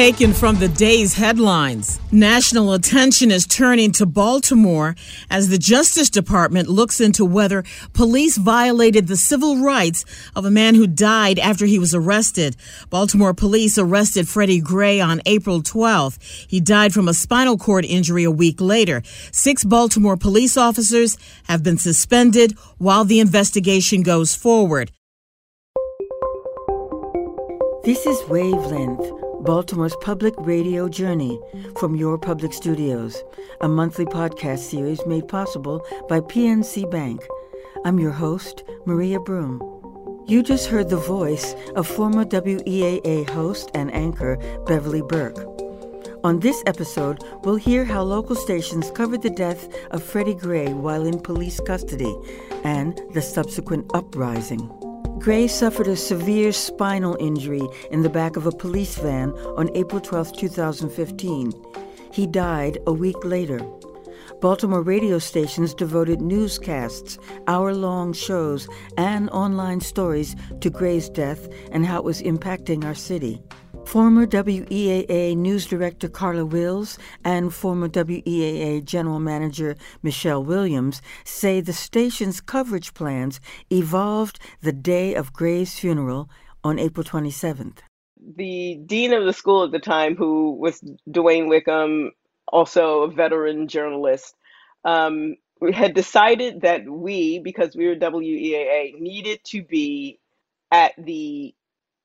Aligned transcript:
taken 0.00 0.32
from 0.32 0.56
the 0.56 0.68
day's 0.68 1.12
headlines. 1.12 2.00
National 2.10 2.72
attention 2.72 3.30
is 3.30 3.46
turning 3.46 3.92
to 3.92 4.06
Baltimore 4.06 4.96
as 5.28 5.50
the 5.50 5.58
Justice 5.58 6.08
Department 6.08 6.68
looks 6.68 7.02
into 7.02 7.22
whether 7.22 7.64
police 7.92 8.38
violated 8.38 9.08
the 9.08 9.16
civil 9.18 9.58
rights 9.58 10.06
of 10.34 10.46
a 10.46 10.50
man 10.50 10.74
who 10.74 10.86
died 10.86 11.38
after 11.38 11.66
he 11.66 11.78
was 11.78 11.94
arrested. 11.94 12.56
Baltimore 12.88 13.34
police 13.34 13.76
arrested 13.76 14.26
Freddie 14.26 14.62
Gray 14.62 15.02
on 15.02 15.20
April 15.26 15.60
12th. 15.60 16.16
He 16.48 16.60
died 16.60 16.94
from 16.94 17.06
a 17.06 17.12
spinal 17.12 17.58
cord 17.58 17.84
injury 17.84 18.24
a 18.24 18.30
week 18.30 18.58
later. 18.58 19.02
Six 19.32 19.64
Baltimore 19.64 20.16
police 20.16 20.56
officers 20.56 21.18
have 21.44 21.62
been 21.62 21.76
suspended 21.76 22.52
while 22.78 23.04
the 23.04 23.20
investigation 23.20 24.00
goes 24.02 24.34
forward. 24.34 24.92
This 27.84 28.06
is 28.06 28.26
Wavelength, 28.30 29.29
Baltimore's 29.42 29.96
public 30.02 30.34
radio 30.38 30.86
journey 30.86 31.40
from 31.78 31.96
your 31.96 32.18
public 32.18 32.52
studios, 32.52 33.24
a 33.62 33.68
monthly 33.68 34.04
podcast 34.04 34.58
series 34.58 35.04
made 35.06 35.28
possible 35.28 35.82
by 36.10 36.20
PNC 36.20 36.90
Bank. 36.90 37.22
I'm 37.86 37.98
your 37.98 38.10
host, 38.10 38.64
Maria 38.84 39.18
Broom. 39.18 39.62
You 40.26 40.42
just 40.42 40.66
heard 40.66 40.90
the 40.90 40.98
voice 40.98 41.54
of 41.74 41.86
former 41.86 42.26
WEAA 42.26 43.28
host 43.30 43.70
and 43.72 43.92
anchor 43.94 44.36
Beverly 44.66 45.00
Burke. 45.00 45.38
On 46.22 46.40
this 46.40 46.62
episode, 46.66 47.24
we'll 47.42 47.56
hear 47.56 47.86
how 47.86 48.02
local 48.02 48.36
stations 48.36 48.90
covered 48.90 49.22
the 49.22 49.30
death 49.30 49.68
of 49.90 50.02
Freddie 50.02 50.34
Gray 50.34 50.74
while 50.74 51.06
in 51.06 51.18
police 51.18 51.60
custody 51.60 52.14
and 52.62 53.00
the 53.14 53.22
subsequent 53.22 53.90
uprising. 53.94 54.70
Gray 55.20 55.48
suffered 55.48 55.86
a 55.86 55.96
severe 55.96 56.50
spinal 56.50 57.14
injury 57.20 57.60
in 57.90 58.00
the 58.00 58.08
back 58.08 58.36
of 58.36 58.46
a 58.46 58.50
police 58.50 58.96
van 58.96 59.32
on 59.58 59.68
April 59.76 60.00
12, 60.00 60.34
2015. 60.34 61.52
He 62.10 62.26
died 62.26 62.78
a 62.86 62.92
week 62.94 63.22
later. 63.22 63.60
Baltimore 64.40 64.80
radio 64.80 65.18
stations 65.18 65.74
devoted 65.74 66.22
newscasts, 66.22 67.18
hour 67.46 67.74
long 67.74 68.14
shows, 68.14 68.66
and 68.96 69.28
online 69.28 69.80
stories 69.80 70.34
to 70.62 70.70
Gray's 70.70 71.10
death 71.10 71.48
and 71.70 71.84
how 71.84 71.98
it 71.98 72.04
was 72.04 72.22
impacting 72.22 72.82
our 72.86 72.94
city. 72.94 73.42
Former 73.90 74.24
WEAA 74.24 75.36
News 75.36 75.66
Director 75.66 76.08
Carla 76.08 76.46
Wills 76.46 76.96
and 77.24 77.52
former 77.52 77.88
WEAA 77.88 78.84
General 78.84 79.18
Manager 79.18 79.74
Michele 80.00 80.44
Williams 80.44 81.02
say 81.24 81.60
the 81.60 81.72
station's 81.72 82.40
coverage 82.40 82.94
plans 82.94 83.40
evolved 83.68 84.38
the 84.60 84.70
day 84.72 85.16
of 85.16 85.32
Gray's 85.32 85.76
funeral 85.76 86.30
on 86.62 86.78
April 86.78 87.02
27th. 87.02 87.78
The 88.36 88.80
dean 88.86 89.12
of 89.12 89.24
the 89.24 89.32
school 89.32 89.64
at 89.64 89.72
the 89.72 89.80
time, 89.80 90.14
who 90.14 90.52
was 90.52 90.80
DeWayne 91.08 91.48
Wickham, 91.48 92.12
also 92.46 93.02
a 93.02 93.10
veteran 93.10 93.66
journalist, 93.66 94.36
um, 94.84 95.34
had 95.72 95.94
decided 95.94 96.60
that 96.60 96.88
we, 96.88 97.40
because 97.40 97.74
we 97.74 97.88
were 97.88 97.96
WEAA, 97.96 99.00
needed 99.00 99.40
to 99.46 99.64
be 99.64 100.20
at 100.70 100.92
the 100.96 101.52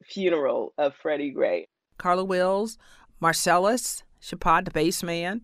funeral 0.04 0.74
of 0.80 0.96
Freddie 0.96 1.30
Gray. 1.30 1.68
Carla 1.98 2.24
Wills, 2.24 2.78
Marcellus 3.20 4.04
Shepard, 4.20 4.66
the 4.66 4.72
bassman, 4.72 5.42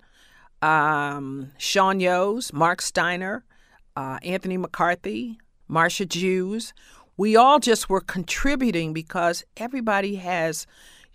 um, 0.61 1.52
Sean 1.57 1.99
Yoes, 1.99 2.52
Mark 2.52 2.81
Steiner, 2.81 3.44
uh, 3.95 4.17
Anthony 4.23 4.57
McCarthy, 4.57 5.38
Marsha 5.69 6.07
Jews. 6.07 6.73
We 7.17 7.35
all 7.35 7.59
just 7.59 7.89
were 7.89 8.02
contributing 8.02 8.94
because 8.94 9.44
everybody 9.57 10.16
has, 10.16 10.66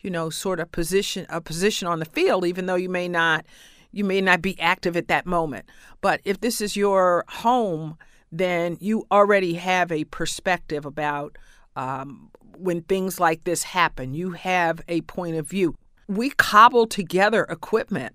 you 0.00 0.10
know, 0.10 0.30
sort 0.30 0.60
of 0.60 0.70
position 0.70 1.26
a 1.28 1.40
position 1.40 1.88
on 1.88 1.98
the 1.98 2.04
field, 2.04 2.46
even 2.46 2.66
though 2.66 2.76
you 2.76 2.88
may 2.88 3.08
not 3.08 3.44
you 3.92 4.04
may 4.04 4.20
not 4.20 4.42
be 4.42 4.58
active 4.60 4.96
at 4.96 5.08
that 5.08 5.26
moment. 5.26 5.66
But 6.00 6.20
if 6.24 6.40
this 6.40 6.60
is 6.60 6.76
your 6.76 7.24
home, 7.28 7.96
then 8.30 8.76
you 8.80 9.06
already 9.10 9.54
have 9.54 9.90
a 9.90 10.04
perspective 10.04 10.84
about 10.84 11.38
um, 11.76 12.30
when 12.58 12.82
things 12.82 13.20
like 13.20 13.44
this 13.44 13.62
happen. 13.62 14.14
You 14.14 14.32
have 14.32 14.80
a 14.88 15.02
point 15.02 15.36
of 15.36 15.48
view. 15.48 15.74
We 16.08 16.30
cobbled 16.30 16.90
together 16.90 17.44
equipment, 17.44 18.14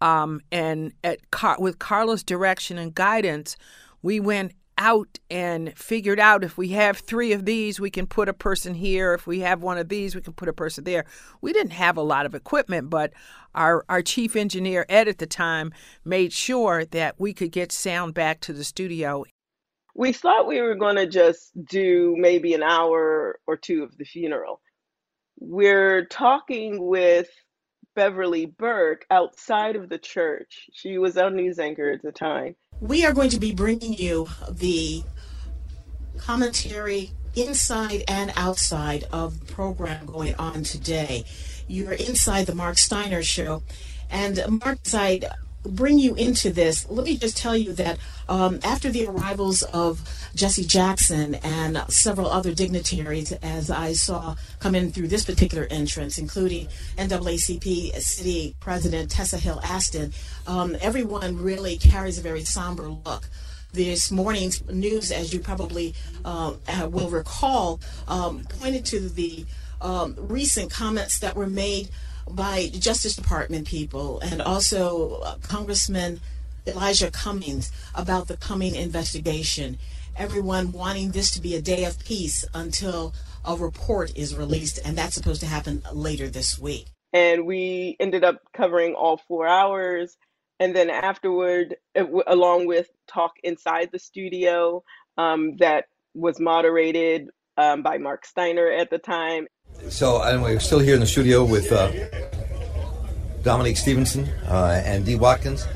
um, 0.00 0.40
and 0.50 0.92
at 1.04 1.30
Car- 1.30 1.58
with 1.58 1.78
Carla's 1.78 2.24
direction 2.24 2.78
and 2.78 2.94
guidance, 2.94 3.56
we 4.02 4.20
went 4.20 4.52
out 4.80 5.18
and 5.30 5.76
figured 5.76 6.18
out 6.18 6.42
if 6.42 6.56
we 6.56 6.68
have 6.68 6.96
three 6.96 7.32
of 7.32 7.44
these, 7.44 7.78
we 7.78 7.90
can 7.90 8.06
put 8.06 8.30
a 8.30 8.32
person 8.32 8.74
here. 8.74 9.12
If 9.12 9.26
we 9.26 9.40
have 9.40 9.62
one 9.62 9.76
of 9.76 9.90
these, 9.90 10.14
we 10.14 10.22
can 10.22 10.32
put 10.32 10.48
a 10.48 10.54
person 10.54 10.84
there. 10.84 11.04
We 11.42 11.52
didn't 11.52 11.72
have 11.72 11.98
a 11.98 12.02
lot 12.02 12.24
of 12.24 12.34
equipment, 12.34 12.88
but 12.88 13.12
our, 13.54 13.84
our 13.90 14.00
chief 14.00 14.34
engineer, 14.34 14.86
Ed, 14.88 15.06
at 15.06 15.18
the 15.18 15.26
time, 15.26 15.72
made 16.02 16.32
sure 16.32 16.86
that 16.86 17.20
we 17.20 17.34
could 17.34 17.52
get 17.52 17.72
sound 17.72 18.14
back 18.14 18.40
to 18.40 18.54
the 18.54 18.64
studio 18.64 19.24
we 20.00 20.14
thought 20.14 20.46
we 20.46 20.62
were 20.62 20.76
going 20.76 20.96
to 20.96 21.06
just 21.06 21.52
do 21.62 22.14
maybe 22.16 22.54
an 22.54 22.62
hour 22.62 23.38
or 23.46 23.56
two 23.58 23.82
of 23.82 23.98
the 23.98 24.04
funeral. 24.06 24.62
We're 25.38 26.06
talking 26.06 26.82
with 26.88 27.28
Beverly 27.94 28.46
Burke 28.46 29.04
outside 29.10 29.76
of 29.76 29.90
the 29.90 29.98
church. 29.98 30.70
She 30.72 30.96
was 30.96 31.18
our 31.18 31.30
news 31.30 31.58
anchor 31.58 31.90
at 31.90 32.00
the 32.00 32.12
time. 32.12 32.56
We 32.80 33.04
are 33.04 33.12
going 33.12 33.28
to 33.28 33.38
be 33.38 33.52
bringing 33.52 33.92
you 33.92 34.26
the 34.48 35.02
commentary 36.16 37.10
inside 37.36 38.02
and 38.08 38.32
outside 38.36 39.04
of 39.12 39.38
the 39.46 39.52
program 39.52 40.06
going 40.06 40.34
on 40.36 40.62
today. 40.62 41.24
You're 41.68 41.92
inside 41.92 42.46
the 42.46 42.54
Mark 42.54 42.78
Steiner 42.78 43.22
show. 43.22 43.64
And 44.08 44.40
Mark, 44.64 44.78
side 44.84 45.26
bring 45.62 45.98
you 45.98 46.14
into 46.14 46.50
this, 46.50 46.88
let 46.88 47.04
me 47.04 47.16
just 47.16 47.36
tell 47.36 47.56
you 47.56 47.72
that 47.74 47.98
um, 48.28 48.60
after 48.62 48.90
the 48.90 49.06
arrivals 49.06 49.62
of 49.62 50.02
Jesse 50.34 50.64
Jackson 50.64 51.34
and 51.36 51.82
several 51.88 52.28
other 52.28 52.54
dignitaries, 52.54 53.32
as 53.32 53.70
I 53.70 53.92
saw 53.92 54.36
come 54.58 54.74
in 54.74 54.90
through 54.90 55.08
this 55.08 55.24
particular 55.24 55.66
entrance, 55.70 56.18
including 56.18 56.68
NAACP 56.96 57.94
City 57.96 58.54
President 58.60 59.10
Tessa 59.10 59.38
Hill 59.38 59.60
Aston, 59.62 60.12
um, 60.46 60.76
everyone 60.80 61.36
really 61.36 61.76
carries 61.76 62.18
a 62.18 62.22
very 62.22 62.44
somber 62.44 62.88
look. 62.88 63.28
This 63.72 64.10
morning's 64.10 64.66
news, 64.68 65.12
as 65.12 65.32
you 65.32 65.38
probably 65.38 65.94
uh, 66.24 66.54
will 66.90 67.08
recall, 67.08 67.80
um, 68.08 68.44
pointed 68.58 68.84
to 68.86 69.08
the 69.08 69.46
um, 69.80 70.14
recent 70.18 70.70
comments 70.70 71.20
that 71.20 71.36
were 71.36 71.46
made 71.46 71.88
by 72.34 72.70
Justice 72.72 73.16
Department 73.16 73.66
people 73.66 74.20
and 74.20 74.40
also 74.40 75.20
uh, 75.22 75.36
Congressman 75.42 76.20
Elijah 76.66 77.10
Cummings 77.10 77.72
about 77.94 78.28
the 78.28 78.36
coming 78.36 78.74
investigation. 78.74 79.78
Everyone 80.16 80.72
wanting 80.72 81.10
this 81.10 81.30
to 81.32 81.40
be 81.40 81.54
a 81.54 81.62
day 81.62 81.84
of 81.84 81.98
peace 82.04 82.44
until 82.54 83.14
a 83.44 83.56
report 83.56 84.16
is 84.16 84.36
released, 84.36 84.78
and 84.84 84.96
that's 84.96 85.14
supposed 85.14 85.40
to 85.40 85.46
happen 85.46 85.82
later 85.92 86.28
this 86.28 86.58
week. 86.58 86.86
And 87.12 87.46
we 87.46 87.96
ended 87.98 88.24
up 88.24 88.40
covering 88.52 88.94
all 88.94 89.16
four 89.16 89.46
hours. 89.46 90.16
And 90.58 90.76
then 90.76 90.90
afterward, 90.90 91.76
along 92.26 92.66
with 92.66 92.90
talk 93.08 93.32
inside 93.42 93.88
the 93.92 93.98
studio 93.98 94.84
um, 95.16 95.56
that 95.56 95.86
was 96.14 96.38
moderated 96.38 97.30
um, 97.56 97.82
by 97.82 97.98
Mark 97.98 98.26
Steiner 98.26 98.70
at 98.70 98.90
the 98.90 98.98
time. 98.98 99.46
So 99.88 100.22
anyway, 100.22 100.54
we're 100.54 100.60
still 100.60 100.78
here 100.78 100.94
in 100.94 101.00
the 101.00 101.06
studio 101.06 101.44
with 101.44 101.72
uh, 101.72 101.90
Dominique 103.42 103.76
Stevenson 103.76 104.28
uh, 104.46 104.82
and 104.84 105.04
Dee 105.04 105.16
Watkins, 105.16 105.66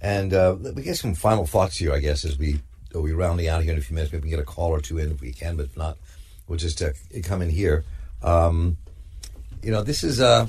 and 0.00 0.32
uh, 0.34 0.56
we 0.74 0.82
get 0.82 0.96
some 0.96 1.14
final 1.14 1.46
thoughts 1.46 1.76
here, 1.76 1.92
I 1.92 1.98
guess, 1.98 2.24
as 2.24 2.38
we 2.38 2.60
we 2.94 3.12
rounding 3.12 3.48
out 3.48 3.62
here 3.62 3.72
in 3.72 3.78
a 3.78 3.82
few 3.82 3.94
minutes. 3.94 4.12
Maybe 4.12 4.24
we 4.24 4.30
can 4.30 4.38
get 4.38 4.42
a 4.42 4.46
call 4.46 4.70
or 4.70 4.80
two 4.80 4.98
in 4.98 5.12
if 5.12 5.20
we 5.20 5.32
can, 5.32 5.56
but 5.56 5.66
if 5.66 5.76
not, 5.76 5.96
we'll 6.48 6.58
just 6.58 6.82
uh, 6.82 6.90
come 7.22 7.42
in 7.42 7.50
here. 7.50 7.84
Um, 8.22 8.76
you 9.62 9.70
know, 9.70 9.82
this 9.82 10.02
is. 10.02 10.20
Uh, 10.20 10.46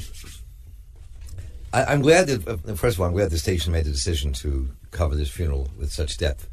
I, 1.71 1.93
am 1.93 2.01
glad 2.01 2.27
that 2.27 2.47
uh, 2.47 2.75
first 2.75 2.97
of 2.97 3.01
all, 3.01 3.07
I'm 3.07 3.13
glad 3.13 3.31
the 3.31 3.37
station 3.37 3.71
made 3.73 3.85
the 3.85 3.91
decision 3.91 4.33
to 4.33 4.69
cover 4.91 5.15
this 5.15 5.29
funeral 5.29 5.69
with 5.77 5.91
such 5.91 6.17
depth 6.17 6.47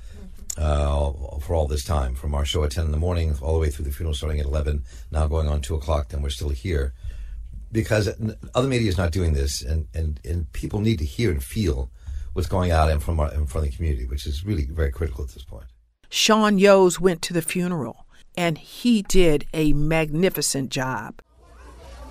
uh, 0.58 1.12
for 1.40 1.54
all 1.54 1.66
this 1.66 1.84
time, 1.84 2.14
from 2.14 2.34
our 2.34 2.44
show 2.44 2.64
at 2.64 2.72
10 2.72 2.86
in 2.86 2.90
the 2.90 2.98
morning 2.98 3.36
all 3.40 3.54
the 3.54 3.60
way 3.60 3.70
through 3.70 3.84
the 3.84 3.92
funeral 3.92 4.14
starting 4.14 4.40
at 4.40 4.46
11, 4.46 4.84
now 5.10 5.26
going 5.26 5.48
on 5.48 5.60
2 5.60 5.74
o'clock, 5.74 6.08
then 6.08 6.22
we're 6.22 6.30
still 6.30 6.50
here. 6.50 6.92
Because 7.72 8.08
other 8.54 8.68
media 8.68 8.88
is 8.88 8.98
not 8.98 9.12
doing 9.12 9.32
this, 9.32 9.62
and, 9.62 9.86
and, 9.94 10.20
and 10.24 10.52
people 10.52 10.80
need 10.80 10.98
to 10.98 11.04
hear 11.04 11.30
and 11.30 11.42
feel 11.42 11.90
what's 12.32 12.48
going 12.48 12.72
on 12.72 12.90
in 12.90 13.00
from, 13.00 13.20
our, 13.20 13.32
in 13.32 13.46
front 13.46 13.66
of 13.66 13.70
the 13.70 13.76
community, 13.76 14.06
which 14.06 14.26
is 14.26 14.44
really 14.44 14.64
very 14.64 14.90
critical 14.90 15.24
at 15.24 15.30
this 15.30 15.44
point. 15.44 15.66
Sean 16.08 16.58
Yoes 16.58 16.98
went 16.98 17.22
to 17.22 17.32
the 17.32 17.42
funeral, 17.42 18.06
and 18.36 18.58
he 18.58 19.02
did 19.02 19.46
a 19.54 19.72
magnificent 19.72 20.70
job. 20.70 21.20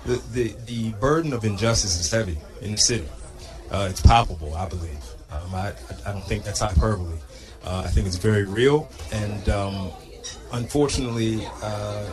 The, 0.06 0.16
the, 0.32 0.54
the 0.64 0.92
burden 0.94 1.34
of 1.34 1.44
injustice 1.44 2.00
is 2.00 2.10
heavy 2.10 2.38
in 2.62 2.72
the 2.72 2.78
city. 2.78 3.06
Uh, 3.70 3.88
it's 3.90 4.00
palpable, 4.00 4.54
I 4.54 4.66
believe. 4.66 4.98
Um, 5.30 5.54
I, 5.54 5.74
I 6.06 6.12
don't 6.12 6.24
think 6.24 6.44
that's 6.44 6.60
hyperbole. 6.60 7.18
Uh, 7.64 7.82
I 7.84 7.88
think 7.88 8.06
it's 8.06 8.16
very 8.16 8.44
real, 8.44 8.88
and 9.12 9.48
um, 9.48 9.90
unfortunately, 10.52 11.46
uh, 11.62 12.06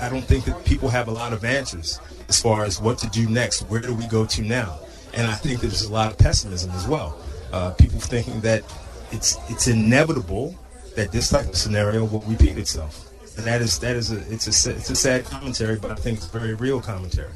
I 0.00 0.08
don't 0.08 0.24
think 0.24 0.44
that 0.46 0.64
people 0.64 0.88
have 0.88 1.08
a 1.08 1.12
lot 1.12 1.32
of 1.32 1.44
answers 1.44 2.00
as 2.28 2.40
far 2.40 2.64
as 2.64 2.80
what 2.80 2.98
to 2.98 3.08
do 3.08 3.28
next. 3.28 3.62
Where 3.62 3.80
do 3.80 3.94
we 3.94 4.06
go 4.06 4.24
to 4.26 4.42
now? 4.42 4.78
And 5.12 5.26
I 5.26 5.34
think 5.34 5.60
there's 5.60 5.82
a 5.82 5.92
lot 5.92 6.10
of 6.10 6.18
pessimism 6.18 6.70
as 6.72 6.88
well. 6.88 7.18
Uh, 7.52 7.70
people 7.72 8.00
thinking 8.00 8.40
that 8.40 8.64
it's 9.12 9.36
it's 9.48 9.68
inevitable 9.68 10.54
that 10.96 11.12
this 11.12 11.28
type 11.28 11.46
of 11.46 11.56
scenario 11.56 12.04
will 12.04 12.20
repeat 12.22 12.58
itself, 12.58 13.10
and 13.36 13.46
that 13.46 13.60
is 13.60 13.78
that 13.80 13.94
is 13.96 14.10
a 14.10 14.18
it's 14.32 14.46
a 14.46 14.70
it's 14.70 14.90
a 14.90 14.96
sad 14.96 15.24
commentary, 15.24 15.76
but 15.76 15.90
I 15.90 15.94
think 15.94 16.18
it's 16.18 16.26
very 16.26 16.54
real 16.54 16.80
commentary. 16.80 17.32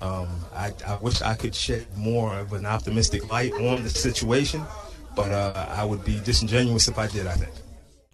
Um, 0.00 0.28
I, 0.54 0.72
I 0.86 0.96
wish 1.00 1.22
I 1.22 1.34
could 1.34 1.54
shed 1.54 1.86
more 1.96 2.38
of 2.38 2.52
an 2.52 2.64
optimistic 2.64 3.30
light 3.32 3.52
on 3.54 3.82
the 3.82 3.90
situation, 3.90 4.62
but 5.18 5.32
uh, 5.32 5.66
I 5.70 5.84
would 5.84 6.04
be 6.04 6.20
disingenuous 6.20 6.86
if 6.86 6.96
I 6.96 7.08
did. 7.08 7.26
I 7.26 7.32
think 7.32 7.52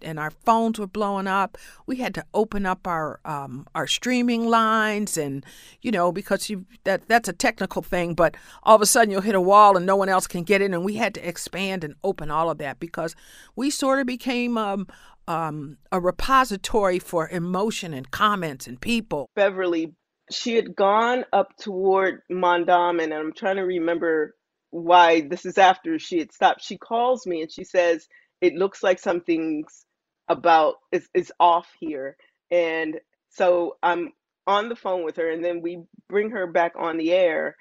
and 0.01 0.19
our 0.19 0.29
phones 0.29 0.77
were 0.77 0.87
blowing 0.87 1.25
up. 1.25 1.57
We 1.87 1.97
had 1.97 2.13
to 2.15 2.25
open 2.33 2.65
up 2.65 2.85
our 2.85 3.19
um, 3.25 3.67
our 3.73 3.87
streaming 3.87 4.47
lines, 4.47 5.17
and 5.17 5.43
you 5.81 5.91
know 5.91 6.11
because 6.11 6.49
you 6.49 6.65
that 6.83 7.07
that's 7.07 7.29
a 7.29 7.33
technical 7.33 7.81
thing. 7.81 8.13
But 8.13 8.35
all 8.63 8.75
of 8.75 8.81
a 8.81 8.85
sudden 8.85 9.11
you'll 9.11 9.21
hit 9.21 9.35
a 9.35 9.41
wall 9.41 9.77
and 9.77 9.85
no 9.85 9.95
one 9.95 10.09
else 10.09 10.27
can 10.27 10.43
get 10.43 10.61
in, 10.61 10.73
and 10.73 10.83
we 10.83 10.95
had 10.95 11.13
to 11.15 11.27
expand 11.27 11.83
and 11.83 11.95
open 12.03 12.29
all 12.29 12.49
of 12.49 12.57
that 12.59 12.79
because 12.79 13.15
we 13.55 13.69
sort 13.69 13.99
of 13.99 14.05
became 14.05 14.57
um, 14.57 14.87
um, 15.27 15.77
a 15.91 15.99
repository 15.99 16.99
for 16.99 17.29
emotion 17.29 17.93
and 17.93 18.11
comments 18.11 18.67
and 18.67 18.79
people. 18.79 19.29
Beverly, 19.35 19.93
she 20.31 20.55
had 20.55 20.75
gone 20.75 21.25
up 21.33 21.55
toward 21.57 22.21
Mondawmin, 22.31 23.05
and 23.05 23.13
I'm 23.13 23.33
trying 23.33 23.57
to 23.57 23.63
remember 23.63 24.35
why 24.75 25.21
this 25.21 25.45
is 25.45 25.57
after 25.57 25.97
she 25.97 26.19
had 26.19 26.33
stopped. 26.33 26.63
She 26.63 26.77
calls 26.77 27.25
me 27.25 27.41
and 27.41 27.51
she 27.51 27.63
says 27.63 28.07
it 28.41 28.55
looks 28.55 28.83
like 28.83 28.99
something's 28.99 29.85
about 30.27 30.75
is 30.91 31.07
is 31.13 31.31
off 31.39 31.67
here 31.79 32.17
and 32.49 32.99
so 33.29 33.77
i'm 33.83 34.11
on 34.47 34.69
the 34.69 34.75
phone 34.75 35.03
with 35.03 35.15
her 35.17 35.29
and 35.29 35.45
then 35.45 35.61
we 35.61 35.83
bring 36.09 36.31
her 36.31 36.47
back 36.47 36.73
on 36.77 36.97
the 36.97 37.11
air 37.11 37.55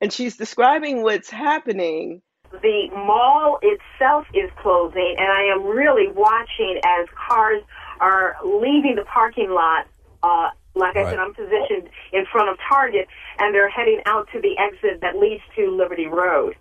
and 0.00 0.12
she's 0.12 0.36
describing 0.36 1.02
what's 1.02 1.30
happening 1.30 2.20
the 2.50 2.88
mall 2.92 3.58
itself 3.62 4.26
is 4.34 4.50
closing 4.60 5.14
and 5.16 5.30
i 5.30 5.42
am 5.42 5.62
really 5.64 6.08
watching 6.08 6.80
as 6.84 7.06
cars 7.28 7.62
are 8.00 8.36
leaving 8.44 8.96
the 8.96 9.04
parking 9.04 9.50
lot 9.50 9.86
uh, 10.24 10.50
like 10.78 10.96
I 10.96 11.10
said, 11.10 11.18
I'm 11.18 11.34
positioned 11.34 11.88
in 12.12 12.24
front 12.30 12.48
of 12.48 12.56
Target, 12.68 13.08
and 13.38 13.54
they're 13.54 13.68
heading 13.68 14.00
out 14.06 14.28
to 14.32 14.40
the 14.40 14.56
exit 14.58 15.00
that 15.02 15.16
leads 15.18 15.42
to 15.56 15.70
Liberty 15.70 16.06
Road. 16.06 16.56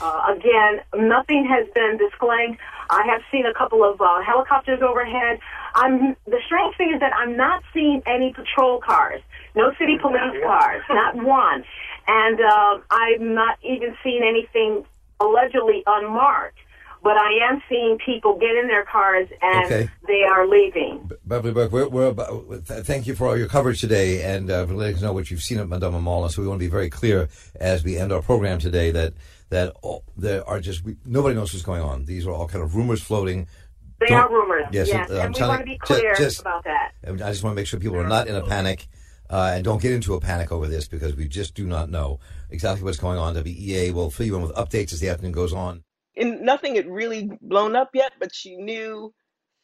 Uh, 0.00 0.34
again, 0.36 0.80
nothing 0.94 1.46
has 1.46 1.66
been 1.74 1.98
disclaimed. 1.98 2.58
I 2.90 3.02
have 3.06 3.22
seen 3.32 3.46
a 3.46 3.54
couple 3.54 3.82
of 3.82 4.00
uh, 4.00 4.22
helicopters 4.22 4.80
overhead. 4.82 5.40
I'm 5.74 6.16
the 6.26 6.38
strange 6.46 6.76
thing 6.76 6.92
is 6.94 7.00
that 7.00 7.12
I'm 7.16 7.36
not 7.36 7.62
seeing 7.72 8.02
any 8.06 8.32
patrol 8.32 8.80
cars, 8.80 9.20
no 9.56 9.72
city 9.78 9.98
police 10.00 10.42
cars, 10.44 10.82
not 10.90 11.16
one, 11.16 11.64
and 12.06 12.40
uh, 12.40 12.78
I'm 12.90 13.34
not 13.34 13.58
even 13.62 13.96
seeing 14.02 14.22
anything 14.22 14.84
allegedly 15.20 15.82
unmarked. 15.86 16.58
But 17.04 17.18
I 17.18 17.50
am 17.50 17.62
seeing 17.68 17.98
people 17.98 18.38
get 18.38 18.56
in 18.56 18.66
their 18.66 18.86
cars 18.86 19.28
and 19.42 19.66
okay. 19.66 19.90
they 20.06 20.22
are 20.22 20.48
leaving. 20.48 21.10
Beverly 21.26 21.52
Burke, 21.52 21.70
we're, 21.70 21.86
we're 21.86 22.06
about, 22.06 22.46
thank 22.64 23.06
you 23.06 23.14
for 23.14 23.28
all 23.28 23.36
your 23.36 23.46
coverage 23.46 23.82
today 23.82 24.22
and 24.22 24.50
uh, 24.50 24.64
for 24.64 24.72
letting 24.72 24.96
us 24.96 25.02
know 25.02 25.12
what 25.12 25.30
you've 25.30 25.42
seen 25.42 25.58
at 25.58 25.66
Mondawmin 25.66 26.00
Mall. 26.00 26.24
And 26.24 26.32
so 26.32 26.40
we 26.40 26.48
want 26.48 26.60
to 26.60 26.64
be 26.64 26.70
very 26.70 26.88
clear 26.88 27.28
as 27.56 27.84
we 27.84 27.98
end 27.98 28.10
our 28.10 28.22
program 28.22 28.58
today 28.58 28.90
that 28.92 29.12
that 29.50 29.74
all, 29.82 30.02
there 30.16 30.48
are 30.48 30.60
just 30.60 30.82
we, 30.82 30.96
nobody 31.04 31.34
knows 31.34 31.52
what's 31.52 31.64
going 31.64 31.82
on. 31.82 32.06
These 32.06 32.26
are 32.26 32.32
all 32.32 32.48
kind 32.48 32.64
of 32.64 32.74
rumors 32.74 33.02
floating. 33.02 33.48
They 34.00 34.06
Don't, 34.06 34.20
are 34.22 34.30
rumors. 34.30 34.64
Yes, 34.72 34.88
yes. 34.88 35.10
Uh, 35.10 35.20
and 35.20 35.34
we 35.34 35.42
want 35.42 35.60
to 35.60 35.66
be 35.66 35.76
clear 35.76 36.14
just, 36.14 36.40
about 36.40 36.64
that. 36.64 36.92
I 37.06 37.12
just 37.12 37.44
want 37.44 37.54
to 37.54 37.60
make 37.60 37.66
sure 37.66 37.78
people 37.78 37.98
are 37.98 38.08
not 38.08 38.28
in 38.28 38.34
a 38.34 38.42
panic. 38.42 38.88
Uh, 39.28 39.52
and 39.54 39.64
don't 39.64 39.80
get 39.80 39.92
into 39.92 40.14
a 40.14 40.20
panic 40.20 40.52
over 40.52 40.66
this 40.66 40.88
because 40.88 41.14
we 41.16 41.28
just 41.28 41.54
do 41.54 41.66
not 41.66 41.90
know 41.90 42.18
exactly 42.50 42.82
what's 42.82 42.98
going 42.98 43.18
on. 43.18 43.34
WEA 43.34 43.90
will 43.90 44.10
fill 44.10 44.26
you 44.26 44.36
in 44.36 44.42
with 44.42 44.52
updates 44.52 44.92
as 44.92 45.00
the 45.00 45.08
afternoon 45.08 45.32
goes 45.32 45.52
on. 45.52 45.83
And 46.16 46.42
nothing 46.42 46.76
had 46.76 46.88
really 46.88 47.30
blown 47.40 47.76
up 47.76 47.90
yet, 47.94 48.12
but 48.20 48.34
she 48.34 48.56
knew 48.56 49.12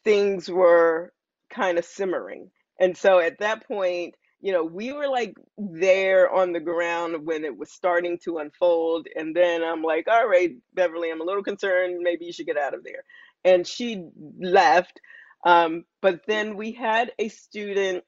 things 0.03 0.49
were 0.49 1.13
kind 1.49 1.77
of 1.77 1.85
simmering. 1.85 2.49
And 2.79 2.97
so 2.97 3.19
at 3.19 3.39
that 3.39 3.67
point, 3.67 4.15
you 4.41 4.51
know, 4.51 4.63
we 4.63 4.91
were 4.91 5.07
like 5.07 5.35
there 5.57 6.29
on 6.29 6.51
the 6.51 6.59
ground 6.59 7.25
when 7.25 7.45
it 7.45 7.55
was 7.55 7.71
starting 7.71 8.17
to 8.23 8.39
unfold. 8.39 9.07
And 9.15 9.35
then 9.35 9.63
I'm 9.63 9.83
like, 9.83 10.07
all 10.09 10.27
right, 10.27 10.51
Beverly, 10.73 11.11
I'm 11.11 11.21
a 11.21 11.25
little 11.25 11.43
concerned. 11.43 11.99
Maybe 12.01 12.25
you 12.25 12.33
should 12.33 12.47
get 12.47 12.57
out 12.57 12.73
of 12.73 12.83
there. 12.83 13.03
And 13.45 13.65
she 13.65 14.03
left. 14.39 14.99
Um, 15.45 15.85
but 16.01 16.21
then 16.27 16.57
we 16.57 16.71
had 16.71 17.11
a 17.19 17.29
student 17.29 18.03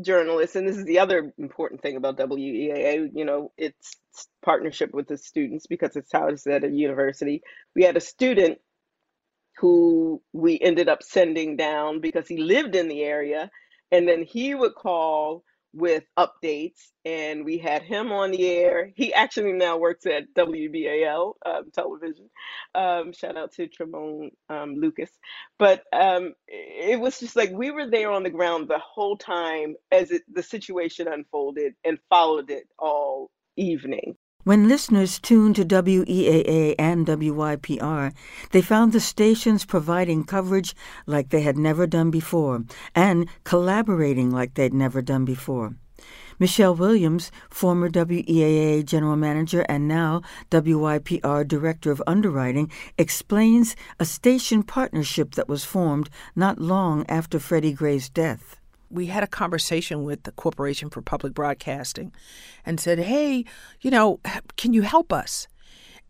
journalist, 0.00 0.56
and 0.56 0.66
this 0.68 0.76
is 0.76 0.84
the 0.84 0.98
other 0.98 1.32
important 1.38 1.82
thing 1.82 1.96
about 1.96 2.16
WEAA, 2.18 3.10
you 3.14 3.24
know, 3.24 3.52
it's 3.56 3.96
partnership 4.42 4.92
with 4.92 5.08
the 5.08 5.16
students 5.16 5.66
because 5.66 5.96
it's 5.96 6.12
how 6.12 6.28
it's 6.28 6.46
at 6.46 6.64
a 6.64 6.70
university. 6.70 7.42
We 7.74 7.84
had 7.84 7.96
a 7.96 8.00
student 8.00 8.58
who 9.58 10.22
we 10.32 10.58
ended 10.60 10.88
up 10.88 11.02
sending 11.02 11.56
down 11.56 12.00
because 12.00 12.28
he 12.28 12.38
lived 12.38 12.74
in 12.74 12.88
the 12.88 13.02
area 13.02 13.50
and 13.90 14.08
then 14.08 14.22
he 14.22 14.54
would 14.54 14.74
call 14.74 15.42
with 15.74 16.04
updates, 16.18 16.90
and 17.04 17.44
we 17.44 17.58
had 17.58 17.82
him 17.82 18.12
on 18.12 18.30
the 18.30 18.48
air. 18.48 18.90
He 18.96 19.12
actually 19.12 19.52
now 19.52 19.76
works 19.76 20.06
at 20.06 20.32
WBAL 20.34 21.34
um, 21.44 21.70
television. 21.72 22.30
Um, 22.74 23.12
shout 23.12 23.36
out 23.36 23.52
to 23.54 23.68
Tremone 23.68 24.30
um, 24.48 24.76
Lucas. 24.76 25.10
But 25.58 25.84
um, 25.92 26.34
it 26.46 26.98
was 26.98 27.20
just 27.20 27.36
like 27.36 27.50
we 27.52 27.70
were 27.70 27.90
there 27.90 28.10
on 28.10 28.22
the 28.22 28.30
ground 28.30 28.68
the 28.68 28.78
whole 28.78 29.16
time 29.16 29.74
as 29.92 30.10
it, 30.10 30.22
the 30.32 30.42
situation 30.42 31.08
unfolded 31.08 31.74
and 31.84 31.98
followed 32.10 32.50
it 32.50 32.64
all 32.78 33.30
evening. 33.56 34.16
When 34.48 34.66
listeners 34.66 35.18
tuned 35.18 35.56
to 35.56 35.64
WEAA 35.66 36.74
and 36.78 37.06
WYPR, 37.06 38.14
they 38.50 38.62
found 38.62 38.94
the 38.94 38.98
stations 38.98 39.66
providing 39.66 40.24
coverage 40.24 40.74
like 41.04 41.28
they 41.28 41.42
had 41.42 41.58
never 41.58 41.86
done 41.86 42.10
before 42.10 42.64
and 42.94 43.28
collaborating 43.44 44.30
like 44.30 44.54
they'd 44.54 44.72
never 44.72 45.02
done 45.02 45.26
before. 45.26 45.74
Michele 46.38 46.74
Williams, 46.74 47.30
former 47.50 47.90
WEAA 47.90 48.86
General 48.86 49.16
Manager 49.16 49.66
and 49.68 49.86
now 49.86 50.22
WYPR 50.50 51.46
Director 51.46 51.90
of 51.90 52.02
Underwriting, 52.06 52.72
explains 52.96 53.76
a 54.00 54.06
station 54.06 54.62
partnership 54.62 55.34
that 55.34 55.50
was 55.50 55.66
formed 55.66 56.08
not 56.34 56.58
long 56.58 57.04
after 57.06 57.38
Freddie 57.38 57.74
Gray's 57.74 58.08
death 58.08 58.57
we 58.90 59.06
had 59.06 59.22
a 59.22 59.28
conversation 59.28 60.04
with 60.04 60.22
the 60.22 60.32
Corporation 60.32 60.90
for 60.90 61.02
Public 61.02 61.34
Broadcasting 61.34 62.12
and 62.64 62.80
said, 62.80 62.98
hey, 62.98 63.44
you 63.80 63.90
know, 63.90 64.20
can 64.56 64.72
you 64.72 64.82
help 64.82 65.12
us? 65.12 65.48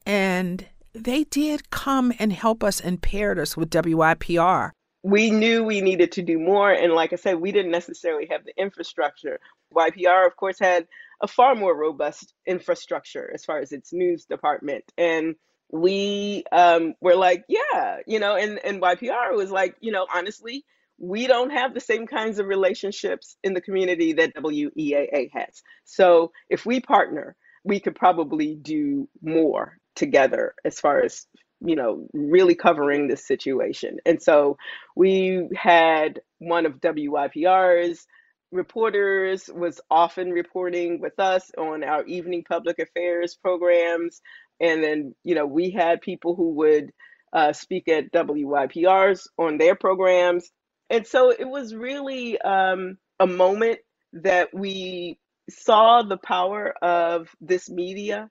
And 0.07 0.67
they 0.93 1.25
did 1.25 1.71
come 1.71 2.13
and 2.19 2.33
help 2.33 2.65
us 2.65 2.81
and 2.81 3.01
paired 3.01 3.39
us 3.39 3.57
with 3.57 3.71
WYPR. 3.71 4.71
We 5.03 5.31
knew 5.31 5.63
we 5.63 5.81
needed 5.81 6.13
to 6.13 6.23
do 6.23 6.39
more. 6.39 6.73
And 6.73 6.93
like 6.93 7.13
I 7.13 7.17
said, 7.17 7.41
we 7.41 7.53
didn't 7.53 7.71
necessarily 7.71 8.27
have 8.31 8.45
the 8.45 8.53
infrastructure. 8.57 9.39
YPR, 9.75 10.27
of 10.27 10.37
course, 10.37 10.59
had 10.59 10.87
a 11.23 11.29
far 11.29 11.55
more 11.55 11.77
robust 11.77 12.35
infrastructure 12.47 13.31
as 13.33 13.45
far 13.45 13.59
as 13.59 13.73
its 13.73 13.93
news 13.93 14.25
department. 14.25 14.85
And 14.97 15.37
we 15.71 16.45
um, 16.53 16.95
were 17.01 17.17
like, 17.17 17.45
yeah, 17.49 17.99
you 18.07 18.19
know, 18.19 18.37
and, 18.37 18.59
and 18.65 18.81
YPR 18.83 19.35
was 19.35 19.51
like, 19.51 19.77
you 19.81 19.93
know, 19.93 20.07
honestly, 20.13 20.65
we 20.99 21.27
don't 21.27 21.51
have 21.51 21.75
the 21.75 21.81
same 21.81 22.07
kinds 22.07 22.39
of 22.39 22.47
relationships 22.47 23.37
in 23.45 23.55
the 23.55 23.61
community 23.61 24.15
that 24.15 24.35
WEAA 24.35 25.31
has. 25.33 25.63
So 25.85 26.33
if 26.51 26.67
we 26.67 26.81
partner, 26.81 27.37
we 27.65 27.81
could 27.81 27.95
probably 27.95 28.57
do 28.57 29.09
more 29.23 29.79
together 29.95 30.55
as 30.65 30.79
far 30.81 31.03
as 31.03 31.27
you 31.61 31.77
know 31.77 32.07
really 32.13 32.55
covering 32.55 33.09
this 33.09 33.27
situation. 33.27 33.99
And 34.07 34.23
so 34.23 34.57
we 34.97 35.49
had 35.57 36.21
one 36.39 36.67
of 36.67 36.81
wypr's 36.81 38.07
reporters 38.51 39.51
was 39.55 39.81
often 39.91 40.31
reporting 40.31 41.01
with 41.01 41.19
us 41.19 41.51
on 41.59 41.85
our 41.85 42.05
evening 42.05 42.45
public 42.49 42.79
affairs 42.79 43.37
programs. 43.41 44.21
And 44.61 44.83
then 44.83 45.15
you 45.25 45.35
know 45.35 45.47
we 45.47 45.71
had 45.71 46.01
people 46.01 46.35
who 46.35 46.55
would 46.55 46.91
uh, 47.33 47.53
speak 47.53 47.89
at 47.89 48.07
wypr's 48.13 49.29
on 49.37 49.59
their 49.59 49.75
programs 49.75 50.51
and 50.91 51.07
so 51.07 51.31
it 51.31 51.47
was 51.49 51.75
really 51.75 52.41
um, 52.41 52.99
a 53.21 53.27
moment 53.27 53.81
that 54.15 54.55
we 54.55 55.19
saw 55.51 56.03
the 56.03 56.17
power 56.19 56.75
of 56.83 57.29
this 57.41 57.71
media, 57.71 58.31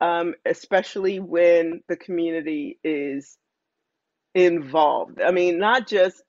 um, 0.00 0.34
especially 0.46 1.20
when 1.20 1.82
the 1.88 1.96
community 1.96 2.78
is 2.84 3.36
involved. 4.34 5.20
I 5.22 5.32
mean, 5.32 5.58
not 5.58 5.88
just, 5.88 6.22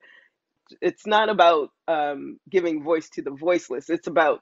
it's 0.82 1.08
not 1.08 1.30
about 1.30 1.70
um, 1.88 2.39
giving 2.50 2.84
voice 2.84 3.10
to 3.12 3.22
the 3.24 3.32
voiceless, 3.32 3.89
it's 3.89 4.08
about 4.08 4.42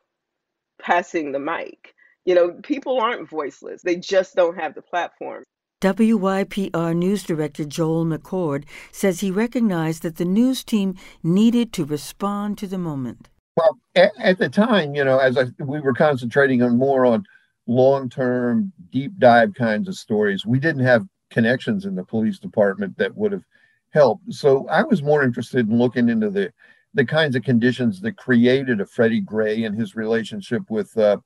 passing 0.82 1.32
the 1.32 1.40
mic. 1.40 1.94
You 2.26 2.36
know, 2.36 2.52
people 2.64 3.00
aren't 3.02 3.30
voiceless, 3.30 3.82
they 3.84 3.98
just 3.98 4.36
don't 4.36 4.60
have 4.60 4.76
the 4.76 4.82
platform. 4.84 5.44
WYPR 5.82 6.96
News 6.96 7.24
Director 7.24 7.66
Joel 7.66 8.06
McCord 8.06 8.66
says 8.92 9.20
he 9.20 9.32
recognized 9.32 10.04
that 10.04 10.18
the 10.18 10.26
news 10.26 10.64
team 10.64 10.96
needed 11.24 11.74
to 11.74 11.84
respond 11.84 12.60
to 12.60 12.68
the 12.68 12.78
moment. 12.78 13.30
Well, 13.58 13.80
at, 13.96 14.12
at 14.20 14.38
the 14.38 14.48
time, 14.48 14.94
you 14.94 15.04
know, 15.04 15.18
as 15.18 15.40
I, 15.40 15.46
we 15.58 15.82
were 15.82 15.94
concentrating 15.94 16.62
on 16.62 16.78
more 16.78 17.06
on 17.06 17.26
long-term, 17.66 18.72
deep 18.92 19.14
dive 19.18 19.56
kinds 19.56 19.88
of 19.88 19.96
stories, 19.96 20.46
we 20.46 20.60
didn't 20.60 20.84
have 20.84 21.08
connections 21.32 21.86
in 21.86 21.96
the 21.96 22.04
police 22.04 22.38
department 22.38 22.96
that 22.98 23.18
would 23.18 23.32
have 23.32 23.44
helped. 23.90 24.32
So 24.32 24.68
I 24.68 24.84
was 24.84 25.02
more 25.02 25.24
interested 25.24 25.68
in 25.68 25.78
looking 25.78 26.10
into 26.10 26.30
the 26.30 26.54
the 26.94 27.06
kinds 27.06 27.38
of 27.38 27.44
conditions 27.44 28.02
that 28.02 28.18
created 28.18 28.82
a 28.82 28.86
Freddie 28.86 29.22
Gray 29.22 29.64
and 29.64 29.80
his 29.80 29.96
relationship 29.96 30.70
with 30.70 30.96
uh, 30.98 31.18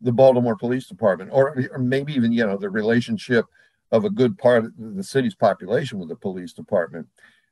the 0.00 0.12
Baltimore 0.12 0.56
Police 0.56 0.86
Department, 0.86 1.30
or, 1.30 1.62
or 1.70 1.78
maybe 1.78 2.14
even 2.14 2.32
you 2.32 2.44
know 2.44 2.56
the 2.56 2.70
relationship 2.70 3.44
of 3.92 4.04
a 4.04 4.10
good 4.10 4.38
part 4.38 4.64
of 4.64 4.72
the 4.78 5.02
city's 5.02 5.34
population 5.34 5.98
with 5.98 6.08
the 6.08 6.16
police 6.16 6.52
department. 6.52 7.06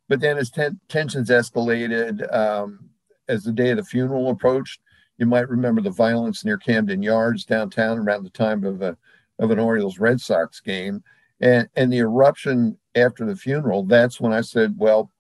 But 0.09 0.21
then 0.21 0.39
as 0.39 0.51
ten- 0.51 0.81
tensions 0.89 1.31
escalated, 1.31 2.33
um, 2.35 2.91
as 3.29 3.45
the 3.45 3.53
day 3.53 3.71
of 3.71 3.77
the 3.77 3.85
funeral 3.85 4.31
approached, 4.31 4.81
you 5.19 5.27
might 5.27 5.49
remember 5.49 5.81
the 5.81 5.91
violence 5.91 6.45
near 6.45 6.57
Camden 6.57 7.03
Yards 7.03 7.45
downtown 7.45 7.99
around 7.99 8.25
the 8.25 8.31
time 8.31 8.65
of 8.65 8.83
a 8.83 8.97
of 9.39 9.51
an 9.51 9.59
Orioles 9.59 9.99
Red 9.99 10.21
Sox 10.21 10.61
game, 10.61 11.03
and 11.41 11.69
and 11.77 11.93
the 11.93 11.99
eruption 11.99 12.79
after 12.95 13.25
the 13.25 13.37
funeral. 13.37 13.85
That's 13.85 14.21
when 14.21 14.33
I 14.33 14.41
said, 14.41 14.75
well, 14.79 15.11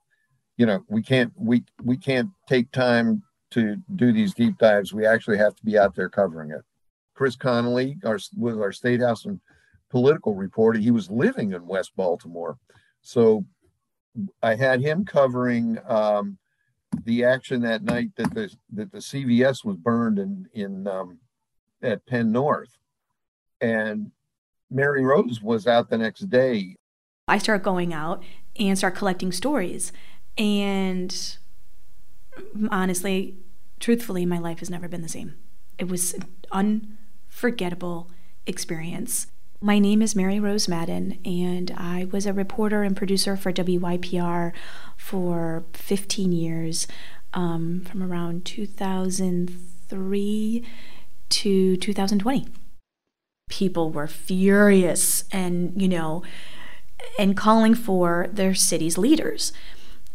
you 0.56 0.66
know, 0.66 0.84
we 0.88 1.02
can't 1.02 1.32
we 1.36 1.64
we 1.82 1.96
can't 1.96 2.30
take 2.48 2.70
time 2.72 3.22
to 3.50 3.76
do 3.96 4.12
these 4.12 4.34
deep 4.34 4.58
dives. 4.58 4.92
We 4.92 5.06
actually 5.06 5.38
have 5.38 5.56
to 5.56 5.64
be 5.64 5.78
out 5.78 5.94
there 5.94 6.08
covering 6.08 6.50
it. 6.50 6.62
Chris 7.14 7.34
Connelly 7.34 7.98
our, 8.04 8.18
was 8.36 8.56
our 8.58 8.72
state 8.72 9.00
house 9.00 9.24
and 9.24 9.40
political 9.90 10.34
reporter. 10.34 10.78
He 10.78 10.90
was 10.90 11.10
living 11.10 11.52
in 11.52 11.66
West 11.66 11.92
Baltimore, 11.96 12.58
so 13.00 13.44
I 14.42 14.54
had 14.54 14.80
him 14.80 15.04
covering 15.04 15.78
um, 15.86 16.38
the 17.04 17.24
action 17.24 17.62
that 17.62 17.82
night 17.82 18.10
that 18.16 18.34
the 18.34 18.54
that 18.72 18.92
the 18.92 18.98
CVS 18.98 19.64
was 19.64 19.76
burned 19.76 20.18
in 20.18 20.48
in 20.52 20.86
um, 20.86 21.18
at 21.82 22.04
Penn 22.06 22.32
North, 22.32 22.78
and 23.60 24.10
Mary 24.70 25.04
Rose 25.04 25.40
was 25.42 25.66
out 25.66 25.90
the 25.90 25.98
next 25.98 26.28
day. 26.30 26.76
I 27.26 27.38
start 27.38 27.62
going 27.62 27.92
out 27.92 28.22
and 28.58 28.76
start 28.76 28.94
collecting 28.94 29.32
stories, 29.32 29.92
and 30.36 31.38
honestly, 32.70 33.36
truthfully, 33.80 34.26
my 34.26 34.38
life 34.38 34.60
has 34.60 34.70
never 34.70 34.88
been 34.88 35.02
the 35.02 35.08
same. 35.08 35.36
It 35.78 35.88
was 35.88 36.14
an 36.14 36.24
unforgettable 36.50 38.10
experience. 38.46 39.28
My 39.60 39.80
name 39.80 40.02
is 40.02 40.14
Mary 40.14 40.38
Rose 40.38 40.68
Madden, 40.68 41.18
and 41.24 41.72
I 41.76 42.06
was 42.12 42.26
a 42.26 42.32
reporter 42.32 42.84
and 42.84 42.96
producer 42.96 43.36
for 43.36 43.52
WYPR 43.52 44.52
for 44.96 45.64
15 45.72 46.30
years, 46.30 46.86
um, 47.34 47.80
from 47.80 48.04
around 48.04 48.44
2003 48.44 50.64
to 51.30 51.76
2020. 51.76 52.46
People 53.50 53.90
were 53.90 54.06
furious 54.06 55.24
and, 55.32 55.72
you 55.80 55.88
know, 55.88 56.22
and 57.18 57.36
calling 57.36 57.74
for 57.74 58.28
their 58.32 58.54
city's 58.54 58.96
leaders. 58.96 59.52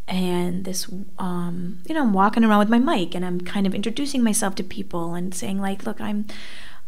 And 0.07 0.63
this, 0.63 0.89
um, 1.19 1.79
you 1.85 1.93
know, 1.93 2.03
I'm 2.03 2.13
walking 2.13 2.45
around 2.45 2.59
with 2.59 2.69
my 2.69 2.79
mic 2.79 3.13
and 3.13 3.25
I'm 3.25 3.41
kind 3.41 3.67
of 3.67 3.75
introducing 3.75 4.23
myself 4.23 4.55
to 4.55 4.63
people 4.63 5.15
and 5.15 5.35
saying, 5.35 5.59
like, 5.59 5.85
look, 5.85 5.99
I'm, 5.99 6.27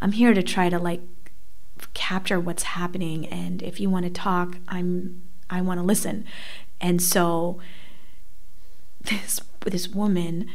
I'm 0.02 0.14
here 0.14 0.34
to 0.34 0.42
try 0.42 0.70
to 0.70 0.80
like 0.80 1.02
capture 1.94 2.40
what's 2.40 2.64
happening 2.64 3.26
and 3.28 3.62
if 3.62 3.80
you 3.80 3.90
want 3.90 4.06
to 4.06 4.12
talk 4.12 4.58
i'm 4.68 5.22
i 5.50 5.62
want 5.62 5.80
to 5.80 5.86
listen. 5.86 6.26
And 6.82 7.02
so 7.02 7.60
this 9.02 9.40
this 9.62 9.88
woman 9.88 10.50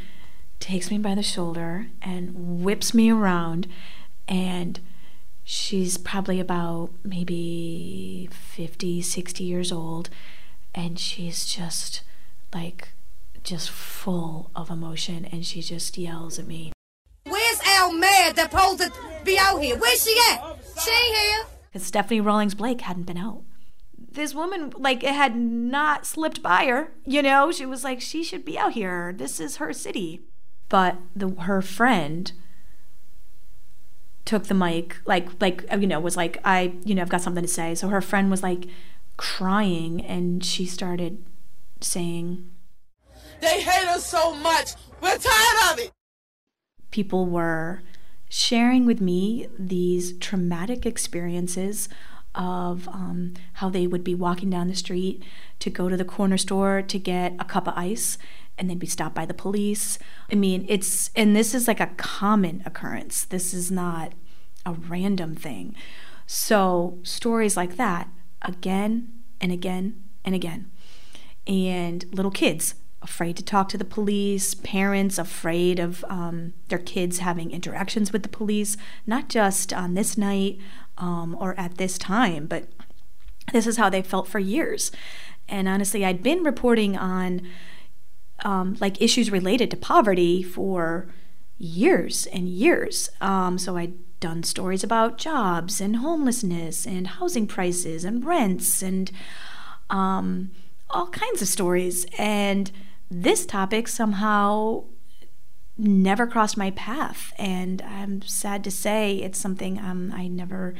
takes 0.59 0.91
me 0.91 0.97
by 0.97 1.15
the 1.15 1.23
shoulder 1.23 1.87
and 2.01 2.63
whips 2.63 2.93
me 2.93 3.11
around 3.11 3.67
and 4.27 4.79
she's 5.43 5.97
probably 5.97 6.39
about 6.39 6.91
maybe 7.03 8.29
50 8.31 9.01
60 9.01 9.43
years 9.43 9.71
old 9.71 10.09
and 10.73 10.99
she's 10.99 11.45
just 11.45 12.03
like 12.53 12.89
just 13.43 13.69
full 13.69 14.51
of 14.55 14.69
emotion 14.69 15.25
and 15.25 15.45
she 15.45 15.61
just 15.61 15.97
yells 15.97 16.37
at 16.37 16.45
me. 16.45 16.71
Where's 17.25 17.59
our 17.67 17.91
mad 17.91 18.35
that 18.35 18.51
supposed 18.51 18.79
to 18.79 18.91
be 19.23 19.37
out 19.39 19.61
here? 19.61 19.77
Where's 19.77 20.03
she 20.03 20.15
at 20.31 20.50
she 20.79 20.91
here. 20.91 21.45
Because 21.71 21.87
Stephanie 21.87 22.21
Rawlings 22.21 22.55
Blake 22.55 22.81
hadn't 22.81 23.03
been 23.03 23.17
out. 23.17 23.43
This 23.97 24.35
woman, 24.35 24.73
like, 24.75 25.03
it 25.03 25.13
had 25.13 25.37
not 25.37 26.05
slipped 26.05 26.43
by 26.43 26.65
her. 26.65 26.91
You 27.05 27.21
know, 27.21 27.51
she 27.51 27.65
was 27.65 27.83
like, 27.83 28.01
she 28.01 28.23
should 28.23 28.43
be 28.43 28.57
out 28.57 28.73
here. 28.73 29.13
This 29.13 29.39
is 29.39 29.57
her 29.57 29.71
city. 29.71 30.21
But 30.67 30.97
the 31.15 31.29
her 31.29 31.61
friend 31.61 32.31
took 34.25 34.45
the 34.45 34.53
mic, 34.53 34.97
like, 35.05 35.29
like 35.41 35.65
you 35.71 35.87
know, 35.87 35.99
was 35.99 36.15
like, 36.15 36.37
I, 36.45 36.73
you 36.85 36.95
know, 36.95 37.01
I've 37.01 37.09
got 37.09 37.21
something 37.21 37.43
to 37.43 37.47
say. 37.47 37.75
So 37.75 37.89
her 37.89 38.01
friend 38.01 38.29
was 38.29 38.43
like 38.43 38.67
crying, 39.17 40.01
and 40.05 40.43
she 40.43 40.65
started 40.65 41.23
saying, 41.81 42.49
"They 43.41 43.61
hate 43.61 43.87
us 43.87 44.05
so 44.05 44.33
much. 44.33 44.71
We're 45.01 45.17
tired 45.17 45.73
of 45.73 45.79
it." 45.79 45.91
People 46.91 47.25
were 47.25 47.81
sharing 48.31 48.85
with 48.85 49.01
me 49.01 49.45
these 49.59 50.17
traumatic 50.19 50.85
experiences 50.85 51.89
of 52.33 52.87
um, 52.87 53.33
how 53.55 53.69
they 53.69 53.85
would 53.85 54.05
be 54.05 54.15
walking 54.15 54.49
down 54.49 54.69
the 54.69 54.75
street 54.75 55.21
to 55.59 55.69
go 55.69 55.89
to 55.89 55.97
the 55.97 56.05
corner 56.05 56.37
store 56.37 56.81
to 56.81 56.97
get 56.97 57.35
a 57.39 57.43
cup 57.43 57.67
of 57.67 57.73
ice 57.75 58.17
and 58.57 58.69
they'd 58.69 58.79
be 58.79 58.87
stopped 58.87 59.15
by 59.15 59.25
the 59.25 59.33
police. 59.33 59.99
I 60.31 60.35
mean, 60.35 60.65
it's, 60.69 61.09
and 61.13 61.35
this 61.35 61.53
is 61.53 61.67
like 61.67 61.81
a 61.81 61.91
common 61.97 62.63
occurrence. 62.65 63.25
This 63.25 63.53
is 63.53 63.69
not 63.69 64.13
a 64.65 64.71
random 64.71 65.35
thing. 65.35 65.75
So, 66.25 66.99
stories 67.03 67.57
like 67.57 67.75
that 67.75 68.07
again 68.41 69.11
and 69.41 69.51
again 69.51 70.01
and 70.23 70.33
again. 70.33 70.71
And 71.45 72.05
little 72.13 72.31
kids 72.31 72.75
afraid 73.01 73.35
to 73.37 73.43
talk 73.43 73.67
to 73.69 73.77
the 73.77 73.85
police, 73.85 74.53
parents 74.53 75.17
afraid 75.17 75.79
of 75.79 76.05
um, 76.07 76.53
their 76.69 76.79
kids 76.79 77.19
having 77.19 77.51
interactions 77.51 78.13
with 78.13 78.23
the 78.23 78.29
police, 78.29 78.77
not 79.07 79.27
just 79.27 79.73
on 79.73 79.93
this 79.93 80.17
night 80.17 80.59
um, 80.97 81.35
or 81.39 81.59
at 81.59 81.77
this 81.77 81.97
time, 81.97 82.45
but 82.45 82.67
this 83.51 83.65
is 83.65 83.77
how 83.77 83.89
they 83.89 84.01
felt 84.01 84.27
for 84.27 84.39
years. 84.39 84.91
And 85.49 85.67
honestly, 85.67 86.05
I'd 86.05 86.23
been 86.23 86.43
reporting 86.43 86.95
on 86.95 87.41
um, 88.43 88.77
like 88.79 89.01
issues 89.01 89.31
related 89.31 89.71
to 89.71 89.77
poverty 89.77 90.43
for 90.43 91.07
years 91.57 92.27
and 92.27 92.47
years. 92.47 93.09
Um, 93.19 93.57
so 93.57 93.77
I'd 93.77 93.93
done 94.19 94.43
stories 94.43 94.83
about 94.83 95.17
jobs 95.17 95.81
and 95.81 95.97
homelessness 95.97 96.85
and 96.85 97.07
housing 97.07 97.47
prices 97.47 98.03
and 98.05 98.23
rents 98.23 98.81
and 98.81 99.11
um, 99.89 100.51
all 100.89 101.07
kinds 101.07 101.41
of 101.41 101.47
stories. 101.47 102.05
And 102.17 102.71
this 103.11 103.45
topic 103.45 103.89
somehow 103.89 104.85
never 105.77 106.25
crossed 106.25 106.57
my 106.57 106.71
path. 106.71 107.33
And 107.37 107.81
i'm 107.81 108.21
sad 108.21 108.63
to 108.63 108.71
say 108.71 109.17
it's 109.17 109.39
something 109.39 109.77
um, 109.79 110.13
i 110.15 110.27
never 110.27 110.73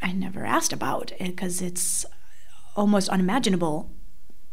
i 0.00 0.12
never 0.12 0.46
asked 0.46 0.72
about 0.72 1.12
because 1.18 1.60
it's 1.60 2.06
almost 2.76 3.08
unimaginable 3.08 3.90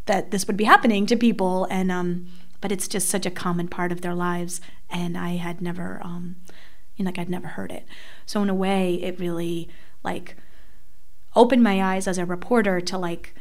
that 0.07 0.31
this 0.31 0.48
would 0.48 0.57
be 0.57 0.63
happening 0.63 1.05
to 1.05 1.15
people. 1.15 1.65
And 1.69 1.91
um, 1.91 2.27
but 2.62 2.72
it's 2.72 2.88
just 2.88 3.10
such 3.10 3.27
a 3.27 3.31
common 3.31 3.67
part 3.67 3.91
of 3.91 4.01
their 4.01 4.15
lives. 4.15 4.60
And 4.89 5.17
i 5.17 5.36
had 5.36 5.62
never 5.62 6.01
um, 6.03 6.38
you 6.95 7.05
know, 7.05 7.10
like 7.10 7.19
i'd 7.19 7.29
never 7.29 7.50
heard 7.50 7.72
it. 7.72 7.86
So 8.25 8.41
in 8.41 8.50
a 8.50 8.55
way 8.55 8.95
it 8.95 9.19
really 9.19 9.69
like 10.03 10.36
opened 11.36 11.62
my 11.62 11.84
eyes 11.84 12.07
as 12.07 12.17
a 12.17 12.25
reporter 12.25 12.81
to 12.81 12.98
like 12.98 13.36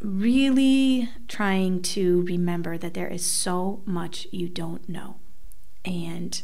really 0.00 1.08
trying 1.28 1.82
to 1.82 2.22
remember 2.22 2.78
that 2.78 2.94
there 2.94 3.08
is 3.08 3.24
so 3.24 3.82
much 3.84 4.26
you 4.30 4.48
don't 4.48 4.88
know. 4.88 5.16
And 5.84 6.40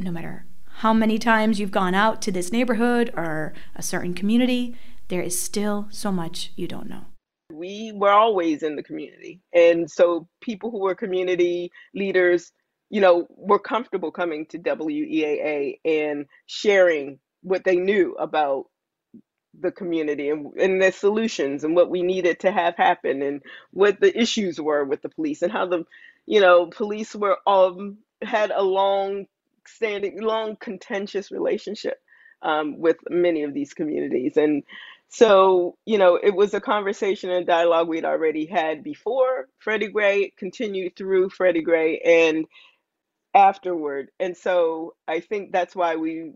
no 0.00 0.10
matter 0.10 0.46
how 0.78 0.92
many 0.92 1.18
times 1.18 1.58
you've 1.60 1.70
gone 1.70 1.94
out 1.94 2.20
to 2.22 2.32
this 2.32 2.50
neighborhood 2.50 3.12
or 3.16 3.54
a 3.76 3.82
certain 3.82 4.14
community, 4.14 4.76
there 5.08 5.22
is 5.22 5.40
still 5.40 5.86
so 5.90 6.10
much 6.10 6.52
you 6.56 6.66
don't 6.66 6.88
know. 6.88 7.06
We 7.52 7.92
were 7.94 8.10
always 8.10 8.62
in 8.62 8.76
the 8.76 8.82
community. 8.82 9.40
And 9.52 9.90
so 9.90 10.26
people 10.40 10.70
who 10.70 10.80
were 10.80 10.94
community 10.94 11.70
leaders, 11.94 12.52
you 12.90 13.00
know, 13.00 13.26
were 13.30 13.58
comfortable 13.58 14.10
coming 14.10 14.46
to 14.46 14.58
WEAA 14.58 15.78
and 15.84 16.26
sharing 16.46 17.18
what 17.42 17.64
they 17.64 17.76
knew 17.76 18.14
about 18.18 18.66
the 19.60 19.72
community 19.72 20.30
and, 20.30 20.52
and 20.54 20.82
the 20.82 20.92
solutions 20.92 21.64
and 21.64 21.74
what 21.76 21.90
we 21.90 22.02
needed 22.02 22.40
to 22.40 22.52
have 22.52 22.76
happen 22.76 23.22
and 23.22 23.42
what 23.72 24.00
the 24.00 24.18
issues 24.18 24.60
were 24.60 24.84
with 24.84 25.02
the 25.02 25.08
police 25.08 25.42
and 25.42 25.52
how 25.52 25.66
the 25.66 25.84
you 26.26 26.40
know 26.40 26.66
police 26.66 27.14
were 27.14 27.38
um 27.46 27.98
had 28.22 28.50
a 28.50 28.62
long 28.62 29.26
standing 29.66 30.20
long 30.20 30.56
contentious 30.60 31.30
relationship 31.30 32.00
um, 32.42 32.78
with 32.78 32.96
many 33.10 33.42
of 33.42 33.54
these 33.54 33.74
communities 33.74 34.36
and 34.36 34.62
so 35.08 35.76
you 35.86 35.98
know 35.98 36.16
it 36.16 36.34
was 36.34 36.54
a 36.54 36.60
conversation 36.60 37.30
and 37.30 37.46
dialogue 37.46 37.88
we'd 37.88 38.04
already 38.04 38.46
had 38.46 38.82
before 38.82 39.48
freddie 39.58 39.88
gray 39.88 40.32
continued 40.36 40.94
through 40.96 41.30
freddie 41.30 41.62
gray 41.62 41.98
and 42.00 42.46
afterward. 43.34 44.10
And 44.20 44.36
so 44.36 44.94
I 45.06 45.20
think 45.20 45.52
that's 45.52 45.76
why 45.76 45.96
we 45.96 46.32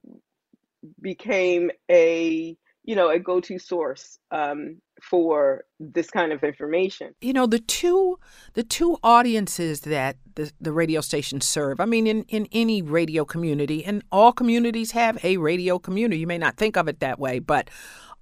became 1.00 1.70
a 1.90 2.56
you 2.88 2.97
know 2.97 3.11
a 3.11 3.18
go-to 3.18 3.59
source 3.59 4.18
um, 4.30 4.80
for 5.02 5.64
this 5.78 6.09
kind 6.09 6.33
of 6.33 6.42
information. 6.42 7.14
You 7.21 7.35
know 7.35 7.47
the 7.47 7.59
two 7.59 8.18
the 8.54 8.62
two 8.62 8.97
audiences 9.02 9.83
that 9.83 10.16
the, 10.37 10.50
the 10.59 10.73
radio 10.73 11.02
stations 11.02 11.45
serve. 11.45 11.80
I 11.80 11.85
mean, 11.85 12.07
in 12.07 12.23
in 12.28 12.49
any 12.50 12.80
radio 12.80 13.26
community, 13.26 13.85
and 13.85 14.02
all 14.11 14.33
communities 14.33 14.92
have 14.92 15.23
a 15.23 15.37
radio 15.37 15.78
community. 15.78 16.18
You 16.18 16.26
may 16.26 16.38
not 16.38 16.57
think 16.57 16.78
of 16.78 16.88
it 16.88 17.00
that 17.00 17.18
way, 17.18 17.40
but 17.40 17.68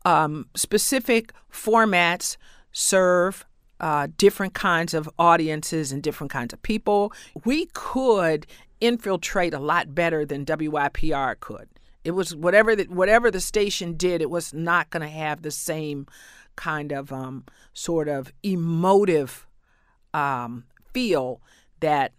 um, 0.04 0.48
specific 0.56 1.32
formats 1.48 2.36
serve 2.72 3.46
uh, 3.78 4.08
different 4.18 4.54
kinds 4.54 4.94
of 4.94 5.08
audiences 5.16 5.92
and 5.92 6.02
different 6.02 6.32
kinds 6.32 6.52
of 6.52 6.60
people. 6.62 7.12
We 7.44 7.66
could 7.66 8.48
infiltrate 8.80 9.54
a 9.54 9.60
lot 9.60 9.94
better 9.94 10.26
than 10.26 10.44
WYPR 10.44 11.38
could. 11.38 11.68
It 12.06 12.14
was 12.14 12.36
whatever 12.36 12.76
the, 12.76 12.84
whatever 12.84 13.32
the 13.32 13.40
station 13.40 13.94
did, 13.94 14.22
it 14.22 14.30
was 14.30 14.54
not 14.54 14.90
going 14.90 15.02
to 15.02 15.08
have 15.08 15.42
the 15.42 15.50
same 15.50 16.06
kind 16.54 16.92
of 16.92 17.12
um, 17.12 17.44
sort 17.74 18.08
of 18.08 18.32
emotive 18.44 19.44
um, 20.14 20.62
feel 20.94 21.40
that 21.80 22.12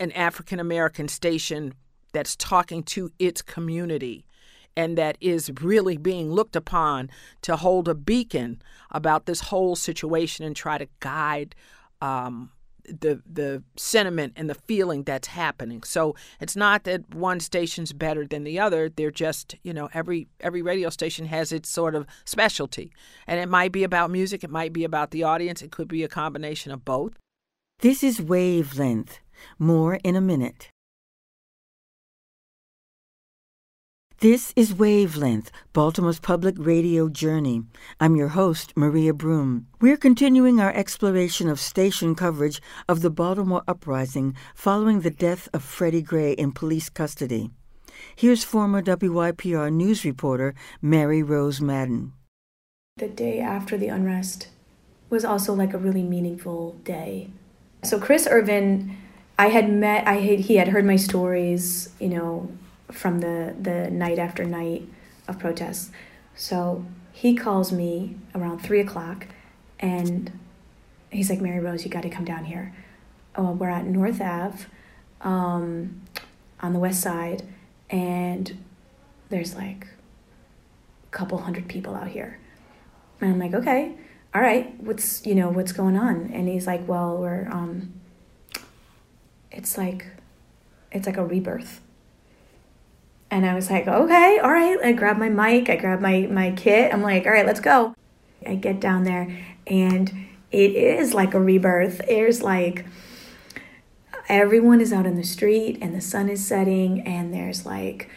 an 0.00 0.10
African 0.12 0.58
American 0.58 1.06
station 1.06 1.74
that's 2.14 2.34
talking 2.34 2.82
to 2.84 3.10
its 3.18 3.42
community 3.42 4.24
and 4.74 4.96
that 4.96 5.18
is 5.20 5.52
really 5.60 5.98
being 5.98 6.30
looked 6.30 6.56
upon 6.56 7.10
to 7.42 7.56
hold 7.56 7.88
a 7.88 7.94
beacon 7.94 8.62
about 8.90 9.26
this 9.26 9.40
whole 9.42 9.76
situation 9.76 10.46
and 10.46 10.56
try 10.56 10.78
to 10.78 10.88
guide 11.00 11.54
um, 12.00 12.50
the 12.84 13.22
the 13.30 13.62
sentiment 13.76 14.32
and 14.36 14.48
the 14.50 14.54
feeling 14.54 15.02
that's 15.04 15.28
happening. 15.28 15.82
So 15.82 16.14
it's 16.40 16.56
not 16.56 16.84
that 16.84 17.14
one 17.14 17.40
station's 17.40 17.92
better 17.92 18.26
than 18.26 18.44
the 18.44 18.58
other. 18.58 18.88
They're 18.88 19.10
just 19.10 19.56
you 19.62 19.72
know 19.72 19.88
every 19.94 20.28
every 20.40 20.62
radio 20.62 20.90
station 20.90 21.26
has 21.26 21.52
its 21.52 21.68
sort 21.68 21.94
of 21.94 22.06
specialty, 22.24 22.92
and 23.26 23.38
it 23.38 23.48
might 23.48 23.72
be 23.72 23.84
about 23.84 24.10
music, 24.10 24.42
it 24.42 24.50
might 24.50 24.72
be 24.72 24.84
about 24.84 25.10
the 25.10 25.22
audience, 25.22 25.62
it 25.62 25.70
could 25.70 25.88
be 25.88 26.02
a 26.02 26.08
combination 26.08 26.72
of 26.72 26.84
both. 26.84 27.12
This 27.80 28.02
is 28.02 28.20
Wavelength. 28.20 29.18
More 29.58 29.98
in 30.04 30.14
a 30.14 30.20
minute. 30.20 30.71
This 34.22 34.52
is 34.54 34.72
Wavelength, 34.72 35.50
Baltimore's 35.72 36.20
public 36.20 36.54
radio 36.56 37.08
journey. 37.08 37.64
I'm 37.98 38.14
your 38.14 38.28
host, 38.28 38.72
Maria 38.76 39.12
Broom. 39.12 39.66
We're 39.80 39.96
continuing 39.96 40.60
our 40.60 40.72
exploration 40.72 41.48
of 41.48 41.58
station 41.58 42.14
coverage 42.14 42.62
of 42.88 43.02
the 43.02 43.10
Baltimore 43.10 43.64
uprising 43.66 44.36
following 44.54 45.00
the 45.00 45.10
death 45.10 45.48
of 45.52 45.64
Freddie 45.64 46.02
Gray 46.02 46.34
in 46.34 46.52
police 46.52 46.88
custody. 46.88 47.50
Here's 48.14 48.44
former 48.44 48.80
WYPR 48.80 49.72
news 49.72 50.04
reporter 50.04 50.54
Mary 50.80 51.24
Rose 51.24 51.60
Madden. 51.60 52.12
The 52.98 53.08
day 53.08 53.40
after 53.40 53.76
the 53.76 53.88
unrest 53.88 54.50
was 55.10 55.24
also 55.24 55.52
like 55.52 55.74
a 55.74 55.78
really 55.78 56.04
meaningful 56.04 56.76
day. 56.84 57.30
So 57.82 57.98
Chris 57.98 58.28
Irvin, 58.30 58.96
I 59.36 59.48
had 59.48 59.68
met, 59.68 60.06
I 60.06 60.18
had, 60.18 60.38
he 60.38 60.58
had 60.58 60.68
heard 60.68 60.84
my 60.84 60.94
stories, 60.94 61.88
you 61.98 62.10
know, 62.10 62.52
from 62.92 63.20
the, 63.20 63.54
the 63.60 63.90
night 63.90 64.18
after 64.18 64.44
night 64.44 64.88
of 65.28 65.38
protests. 65.38 65.90
So 66.34 66.84
he 67.12 67.34
calls 67.34 67.72
me 67.72 68.16
around 68.34 68.60
three 68.60 68.80
o'clock 68.80 69.26
and 69.80 70.30
he's 71.10 71.28
like, 71.28 71.40
Mary 71.40 71.60
Rose, 71.60 71.84
you 71.84 71.90
got 71.90 72.02
to 72.02 72.08
come 72.08 72.24
down 72.24 72.44
here. 72.44 72.74
Oh, 73.36 73.52
we're 73.52 73.68
at 73.68 73.84
North 73.84 74.20
Ave 74.20 74.66
um, 75.20 76.02
on 76.60 76.72
the 76.72 76.78
west 76.78 77.00
side, 77.00 77.42
and 77.90 78.58
there's 79.28 79.54
like 79.54 79.86
a 81.04 81.10
couple 81.10 81.38
hundred 81.38 81.68
people 81.68 81.94
out 81.94 82.08
here. 82.08 82.38
And 83.20 83.32
I'm 83.32 83.38
like, 83.38 83.54
okay, 83.54 83.94
all 84.34 84.42
right, 84.42 84.78
what's 84.80 85.24
you 85.26 85.34
know 85.34 85.50
what's 85.50 85.72
going 85.72 85.96
on? 85.96 86.30
And 86.32 86.48
he's 86.48 86.66
like, 86.66 86.86
well, 86.86 87.16
we're 87.16 87.48
um, 87.50 87.92
it's 89.50 89.76
like, 89.76 90.06
it's 90.90 91.06
like 91.06 91.16
a 91.16 91.24
rebirth. 91.24 91.80
And 93.32 93.46
I 93.46 93.54
was 93.54 93.70
like, 93.70 93.88
okay, 93.88 94.38
all 94.42 94.52
right. 94.52 94.76
I 94.84 94.92
grab 94.92 95.16
my 95.16 95.30
mic, 95.30 95.70
I 95.70 95.76
grab 95.76 96.02
my, 96.02 96.28
my 96.30 96.50
kit. 96.50 96.92
I'm 96.92 97.00
like, 97.00 97.24
all 97.24 97.32
right, 97.32 97.46
let's 97.46 97.60
go. 97.60 97.94
I 98.46 98.56
get 98.56 98.78
down 98.78 99.04
there 99.04 99.34
and 99.66 100.12
it 100.50 100.72
is 100.72 101.14
like 101.14 101.32
a 101.32 101.40
rebirth. 101.40 102.02
There's 102.06 102.42
like, 102.42 102.84
everyone 104.28 104.82
is 104.82 104.92
out 104.92 105.06
in 105.06 105.16
the 105.16 105.24
street 105.24 105.78
and 105.80 105.94
the 105.94 106.00
sun 106.02 106.28
is 106.28 106.46
setting 106.46 107.00
and 107.06 107.32
there's 107.32 107.64
like 107.64 108.10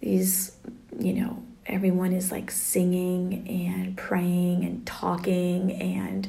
these, 0.00 0.56
you 0.98 1.12
know, 1.12 1.42
everyone 1.66 2.14
is 2.14 2.32
like 2.32 2.50
singing 2.50 3.46
and 3.46 3.94
praying 3.94 4.64
and 4.64 4.86
talking 4.86 5.70
and 5.72 6.28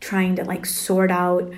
trying 0.00 0.34
to 0.34 0.44
like 0.44 0.66
sort 0.66 1.12
out 1.12 1.52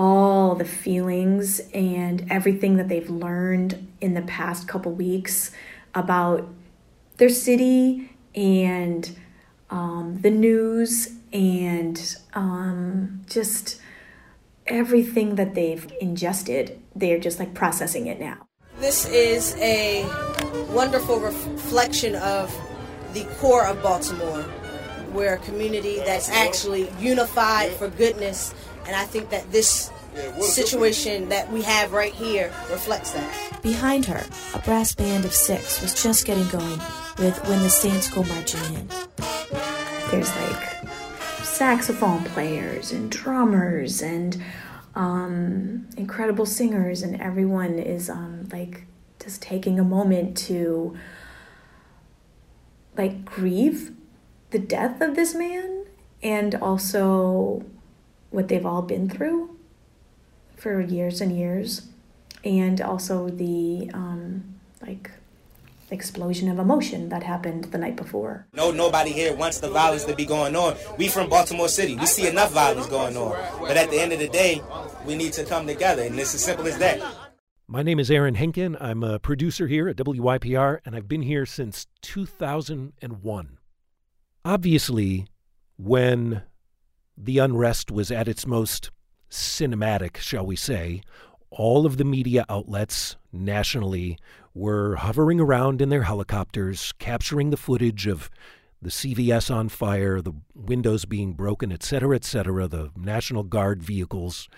all 0.00 0.54
the 0.54 0.64
feelings 0.64 1.60
and 1.74 2.26
everything 2.30 2.78
that 2.78 2.88
they've 2.88 3.10
learned 3.10 3.86
in 4.00 4.14
the 4.14 4.22
past 4.22 4.66
couple 4.66 4.90
weeks 4.90 5.50
about 5.94 6.48
their 7.18 7.28
city 7.28 8.10
and 8.34 9.14
um, 9.68 10.18
the 10.22 10.30
news 10.30 11.10
and 11.34 12.16
um, 12.32 13.20
just 13.26 13.78
everything 14.66 15.34
that 15.34 15.54
they've 15.54 15.92
ingested. 16.00 16.80
They're 16.96 17.18
just 17.18 17.38
like 17.38 17.52
processing 17.52 18.06
it 18.06 18.18
now. 18.18 18.46
This 18.78 19.06
is 19.06 19.54
a 19.56 20.06
wonderful 20.70 21.20
reflection 21.20 22.14
of 22.14 22.50
the 23.12 23.24
core 23.38 23.66
of 23.66 23.82
Baltimore. 23.82 24.46
We're 25.12 25.34
a 25.34 25.38
community 25.38 25.96
that's 25.96 26.30
actually 26.30 26.88
unified 26.98 27.72
for 27.72 27.88
goodness 27.88 28.54
and 28.90 28.96
I 28.96 29.04
think 29.04 29.30
that 29.30 29.52
this 29.52 29.88
situation 30.40 31.28
that 31.28 31.48
we 31.52 31.62
have 31.62 31.92
right 31.92 32.12
here 32.12 32.52
reflects 32.72 33.12
that. 33.12 33.62
Behind 33.62 34.04
her, 34.06 34.26
a 34.52 34.58
brass 34.58 34.96
band 34.96 35.24
of 35.24 35.32
six 35.32 35.80
was 35.80 36.02
just 36.02 36.26
getting 36.26 36.48
going 36.48 36.80
with 37.16 37.40
When 37.48 37.62
the 37.62 37.70
Saints 37.70 38.10
Go 38.10 38.24
Marching 38.24 38.74
In. 38.74 38.88
There's 40.10 40.34
like 40.34 40.88
saxophone 41.44 42.24
players 42.24 42.90
and 42.90 43.12
drummers 43.12 44.02
and 44.02 44.42
um, 44.96 45.88
incredible 45.96 46.44
singers, 46.44 47.02
and 47.02 47.20
everyone 47.22 47.78
is 47.78 48.10
um, 48.10 48.48
like 48.50 48.86
just 49.22 49.40
taking 49.40 49.78
a 49.78 49.84
moment 49.84 50.36
to 50.36 50.98
like 52.96 53.24
grieve 53.24 53.92
the 54.50 54.58
death 54.58 55.00
of 55.00 55.14
this 55.14 55.32
man 55.32 55.84
and 56.24 56.56
also 56.56 57.64
what 58.30 58.48
they've 58.48 58.66
all 58.66 58.82
been 58.82 59.08
through 59.08 59.56
for 60.56 60.80
years 60.80 61.20
and 61.20 61.36
years, 61.36 61.82
and 62.44 62.80
also 62.80 63.28
the 63.28 63.90
um, 63.92 64.60
like 64.82 65.10
explosion 65.90 66.48
of 66.48 66.58
emotion 66.58 67.08
that 67.08 67.22
happened 67.22 67.64
the 67.64 67.78
night 67.78 67.96
before. 67.96 68.46
No, 68.52 68.70
nobody 68.70 69.10
here 69.10 69.34
wants 69.34 69.58
the 69.58 69.68
violence 69.68 70.04
to 70.04 70.14
be 70.14 70.24
going 70.24 70.54
on. 70.54 70.76
We 70.98 71.08
from 71.08 71.28
Baltimore 71.28 71.68
City. 71.68 71.96
We 71.96 72.06
see 72.06 72.28
enough 72.28 72.52
violence 72.52 72.86
going 72.86 73.16
on. 73.16 73.36
But 73.60 73.76
at 73.76 73.90
the 73.90 74.00
end 74.00 74.12
of 74.12 74.18
the 74.18 74.28
day, 74.28 74.62
we 75.04 75.16
need 75.16 75.32
to 75.34 75.44
come 75.44 75.66
together, 75.66 76.02
and 76.02 76.18
it's 76.18 76.34
as 76.34 76.44
simple 76.44 76.66
as 76.66 76.78
that. 76.78 77.00
My 77.66 77.82
name 77.82 78.00
is 78.00 78.10
Aaron 78.10 78.34
Henkin. 78.34 78.76
I'm 78.80 79.04
a 79.04 79.18
producer 79.18 79.68
here 79.68 79.88
at 79.88 79.96
WYPR, 79.96 80.80
and 80.84 80.96
I've 80.96 81.08
been 81.08 81.22
here 81.22 81.46
since 81.46 81.86
2001. 82.02 83.58
Obviously, 84.44 85.26
when 85.76 86.42
the 87.22 87.38
unrest 87.38 87.90
was 87.90 88.10
at 88.10 88.28
its 88.28 88.46
most 88.46 88.90
cinematic, 89.30 90.16
shall 90.16 90.46
we 90.46 90.56
say. 90.56 91.02
All 91.50 91.84
of 91.84 91.96
the 91.96 92.04
media 92.04 92.44
outlets 92.48 93.16
nationally 93.32 94.18
were 94.54 94.96
hovering 94.96 95.40
around 95.40 95.82
in 95.82 95.88
their 95.88 96.04
helicopters, 96.04 96.92
capturing 96.98 97.50
the 97.50 97.56
footage 97.56 98.06
of 98.06 98.30
the 98.82 98.90
CVS 98.90 99.54
on 99.54 99.68
fire, 99.68 100.20
the 100.20 100.32
windows 100.54 101.04
being 101.04 101.34
broken, 101.34 101.70
etc., 101.70 102.16
etc., 102.16 102.66
the 102.66 102.90
National 102.96 103.42
Guard 103.42 103.82
vehicles. 103.82 104.48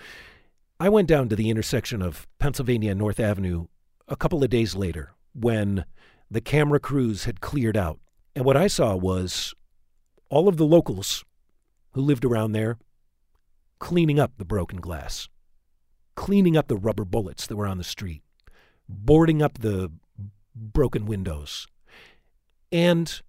I 0.78 0.88
went 0.88 1.08
down 1.08 1.28
to 1.28 1.36
the 1.36 1.50
intersection 1.50 2.02
of 2.02 2.26
Pennsylvania 2.38 2.90
and 2.90 2.98
North 2.98 3.18
Avenue 3.18 3.66
a 4.08 4.16
couple 4.16 4.42
of 4.44 4.50
days 4.50 4.74
later 4.74 5.12
when 5.34 5.84
the 6.30 6.40
camera 6.40 6.78
crews 6.78 7.24
had 7.24 7.40
cleared 7.40 7.76
out. 7.76 7.98
And 8.34 8.44
what 8.44 8.56
I 8.56 8.66
saw 8.66 8.94
was 8.94 9.54
all 10.28 10.48
of 10.48 10.56
the 10.56 10.66
locals 10.66 11.24
who 11.92 12.00
lived 12.00 12.24
around 12.24 12.52
there 12.52 12.78
cleaning 13.78 14.20
up 14.20 14.32
the 14.38 14.44
broken 14.44 14.80
glass, 14.80 15.28
cleaning 16.14 16.56
up 16.56 16.68
the 16.68 16.76
rubber 16.76 17.04
bullets 17.04 17.46
that 17.46 17.56
were 17.56 17.66
on 17.66 17.78
the 17.78 17.84
street, 17.84 18.22
boarding 18.88 19.42
up 19.42 19.58
the 19.58 19.90
broken 20.54 21.04
windows, 21.04 21.66
and 22.70 23.22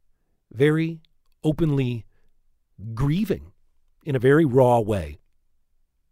very 0.52 1.02
openly 1.44 2.06
grieving 2.94 3.52
in 4.06 4.16
a 4.16 4.20
very 4.20 4.46
raw 4.46 4.80
way 4.80 5.18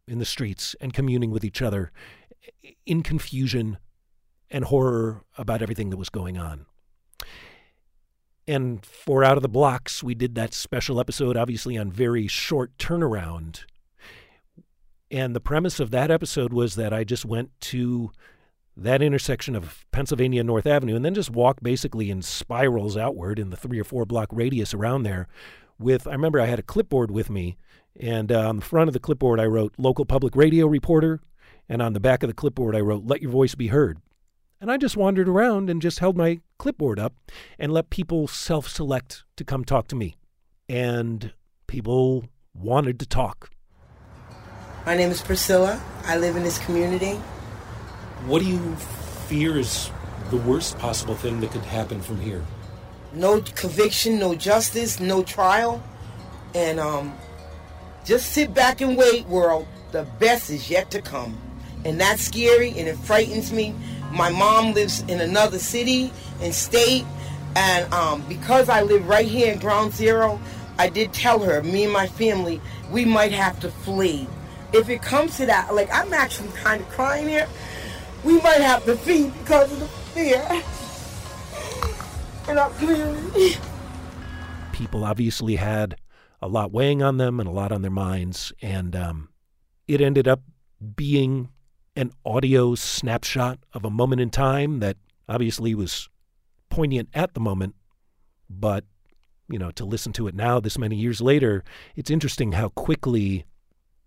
in 0.07 0.19
the 0.19 0.25
streets 0.25 0.75
and 0.81 0.93
communing 0.93 1.29
with 1.29 1.43
each 1.43 1.61
other 1.61 1.91
in 2.85 3.03
confusion 3.03 3.77
and 4.49 4.65
horror 4.65 5.23
about 5.37 5.61
everything 5.61 5.89
that 5.91 5.97
was 5.97 6.09
going 6.09 6.37
on. 6.37 6.65
And 8.47 8.85
for 8.85 9.23
Out 9.23 9.37
of 9.37 9.43
the 9.43 9.49
Blocks, 9.49 10.03
we 10.03 10.15
did 10.15 10.35
that 10.35 10.53
special 10.53 10.99
episode, 10.99 11.37
obviously 11.37 11.77
on 11.77 11.91
very 11.91 12.27
short 12.27 12.75
turnaround. 12.77 13.61
And 15.11 15.35
the 15.35 15.41
premise 15.41 15.79
of 15.79 15.91
that 15.91 16.09
episode 16.09 16.53
was 16.53 16.75
that 16.75 16.93
I 16.93 17.03
just 17.03 17.25
went 17.25 17.51
to 17.61 18.11
that 18.77 19.01
intersection 19.01 19.55
of 19.55 19.85
Pennsylvania 19.91 20.39
and 20.39 20.47
North 20.47 20.65
Avenue 20.65 20.95
and 20.95 21.03
then 21.03 21.13
just 21.13 21.29
walked 21.29 21.61
basically 21.61 22.09
in 22.09 22.21
spirals 22.21 22.97
outward 22.97 23.37
in 23.37 23.49
the 23.49 23.57
three 23.57 23.79
or 23.79 23.83
four 23.83 24.05
block 24.05 24.29
radius 24.31 24.73
around 24.73 25.03
there. 25.03 25.27
With, 25.77 26.07
I 26.07 26.11
remember 26.11 26.39
I 26.39 26.45
had 26.45 26.59
a 26.59 26.63
clipboard 26.63 27.11
with 27.11 27.29
me, 27.29 27.57
and 27.99 28.31
uh, 28.31 28.47
on 28.47 28.57
the 28.57 28.65
front 28.65 28.87
of 28.87 28.93
the 28.93 28.99
clipboard, 28.99 29.39
I 29.39 29.45
wrote 29.45 29.73
local 29.77 30.05
public 30.05 30.35
radio 30.35 30.67
reporter, 30.67 31.19
and 31.67 31.81
on 31.81 31.93
the 31.93 31.99
back 31.99 32.23
of 32.23 32.27
the 32.27 32.35
clipboard, 32.35 32.75
I 32.75 32.81
wrote 32.81 33.05
let 33.05 33.21
your 33.21 33.31
voice 33.31 33.55
be 33.55 33.67
heard. 33.67 33.99
And 34.61 34.71
I 34.71 34.77
just 34.77 34.95
wandered 34.95 35.27
around 35.27 35.71
and 35.71 35.81
just 35.81 35.97
held 35.97 36.15
my 36.15 36.39
clipboard 36.59 36.99
up 36.99 37.15
and 37.57 37.73
let 37.73 37.89
people 37.89 38.27
self 38.27 38.69
select 38.69 39.23
to 39.37 39.43
come 39.43 39.65
talk 39.65 39.87
to 39.87 39.95
me. 39.95 40.17
And 40.69 41.33
people 41.65 42.25
wanted 42.53 42.99
to 42.99 43.07
talk. 43.07 43.49
My 44.85 44.95
name 44.95 45.09
is 45.09 45.23
Priscilla. 45.23 45.81
I 46.05 46.17
live 46.17 46.35
in 46.35 46.43
this 46.43 46.59
community. 46.59 47.13
What 48.27 48.43
do 48.43 48.47
you 48.47 48.75
fear 49.25 49.57
is 49.57 49.89
the 50.29 50.37
worst 50.37 50.77
possible 50.77 51.15
thing 51.15 51.39
that 51.39 51.49
could 51.49 51.63
happen 51.63 51.99
from 51.99 52.21
here? 52.21 52.45
No 53.13 53.41
conviction, 53.41 54.19
no 54.19 54.35
justice, 54.35 54.99
no 54.99 55.23
trial. 55.23 55.81
And 56.53 56.79
um, 56.79 57.17
just 58.05 58.31
sit 58.31 58.53
back 58.53 58.81
and 58.81 58.95
wait, 58.95 59.25
world. 59.25 59.67
The 59.91 60.03
best 60.19 60.51
is 60.51 60.69
yet 60.69 60.91
to 60.91 61.01
come. 61.01 61.35
And 61.83 61.99
that's 61.99 62.21
scary 62.21 62.69
and 62.77 62.87
it 62.87 62.97
frightens 62.97 63.51
me 63.51 63.73
my 64.11 64.29
mom 64.29 64.73
lives 64.73 65.01
in 65.07 65.19
another 65.19 65.59
city 65.59 66.11
and 66.41 66.53
state, 66.53 67.05
and 67.55 67.91
um, 67.93 68.23
because 68.27 68.69
I 68.69 68.81
live 68.81 69.07
right 69.07 69.25
here 69.25 69.51
in 69.51 69.59
Ground 69.59 69.93
Zero, 69.93 70.39
I 70.77 70.89
did 70.89 71.13
tell 71.13 71.39
her, 71.39 71.61
me 71.63 71.83
and 71.83 71.93
my 71.93 72.07
family, 72.07 72.61
we 72.91 73.05
might 73.05 73.31
have 73.31 73.59
to 73.61 73.69
flee. 73.69 74.27
If 74.73 74.89
it 74.89 75.01
comes 75.01 75.37
to 75.37 75.45
that, 75.45 75.73
like 75.75 75.93
I'm 75.93 76.13
actually 76.13 76.49
kind 76.49 76.81
of 76.81 76.89
crying 76.89 77.27
here, 77.27 77.47
we 78.23 78.39
might 78.41 78.61
have 78.61 78.85
to 78.85 78.95
flee 78.95 79.29
because 79.29 79.71
of 79.71 79.79
the 79.79 79.87
fear 79.87 80.63
in 82.49 82.57
our 82.57 82.69
community. 82.71 83.57
People 84.71 85.03
obviously 85.03 85.55
had 85.57 85.95
a 86.41 86.47
lot 86.47 86.71
weighing 86.71 87.03
on 87.03 87.17
them 87.17 87.39
and 87.39 87.47
a 87.47 87.51
lot 87.51 87.71
on 87.71 87.81
their 87.81 87.91
minds, 87.91 88.51
and 88.61 88.95
um, 88.95 89.29
it 89.87 90.01
ended 90.01 90.27
up 90.27 90.41
being 90.95 91.49
an 91.95 92.11
audio 92.25 92.75
snapshot 92.75 93.59
of 93.73 93.83
a 93.83 93.89
moment 93.89 94.21
in 94.21 94.29
time 94.29 94.79
that 94.79 94.97
obviously 95.27 95.75
was 95.75 96.09
poignant 96.69 97.09
at 97.13 97.33
the 97.33 97.39
moment, 97.39 97.75
but 98.49 98.85
you 99.49 99.59
know, 99.59 99.71
to 99.71 99.83
listen 99.83 100.13
to 100.13 100.27
it 100.27 100.35
now, 100.35 100.59
this 100.59 100.77
many 100.77 100.95
years 100.95 101.21
later, 101.21 101.63
it's 101.95 102.09
interesting 102.09 102.53
how 102.53 102.69
quickly 102.69 103.45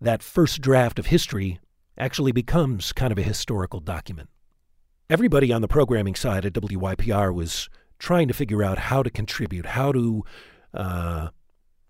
that 0.01 0.23
first 0.23 0.61
draft 0.63 0.99
of 0.99 1.07
history 1.07 1.61
actually 1.99 2.33
becomes 2.33 2.93
kind 2.93 3.13
of 3.13 3.19
a 3.19 3.23
historical 3.23 3.81
document. 3.81 4.31
Everybody 5.11 5.53
on 5.53 5.61
the 5.61 5.69
programming 5.69 6.15
side 6.15 6.47
at 6.47 6.55
WYPR 6.55 7.33
was 7.35 7.69
trying 7.99 8.27
to 8.29 8.35
figure 8.35 8.63
out 8.63 8.79
how 8.79 9.03
to 9.03 9.11
contribute, 9.11 9.67
how 9.67 9.93
to 9.93 10.25
uh, 10.73 11.29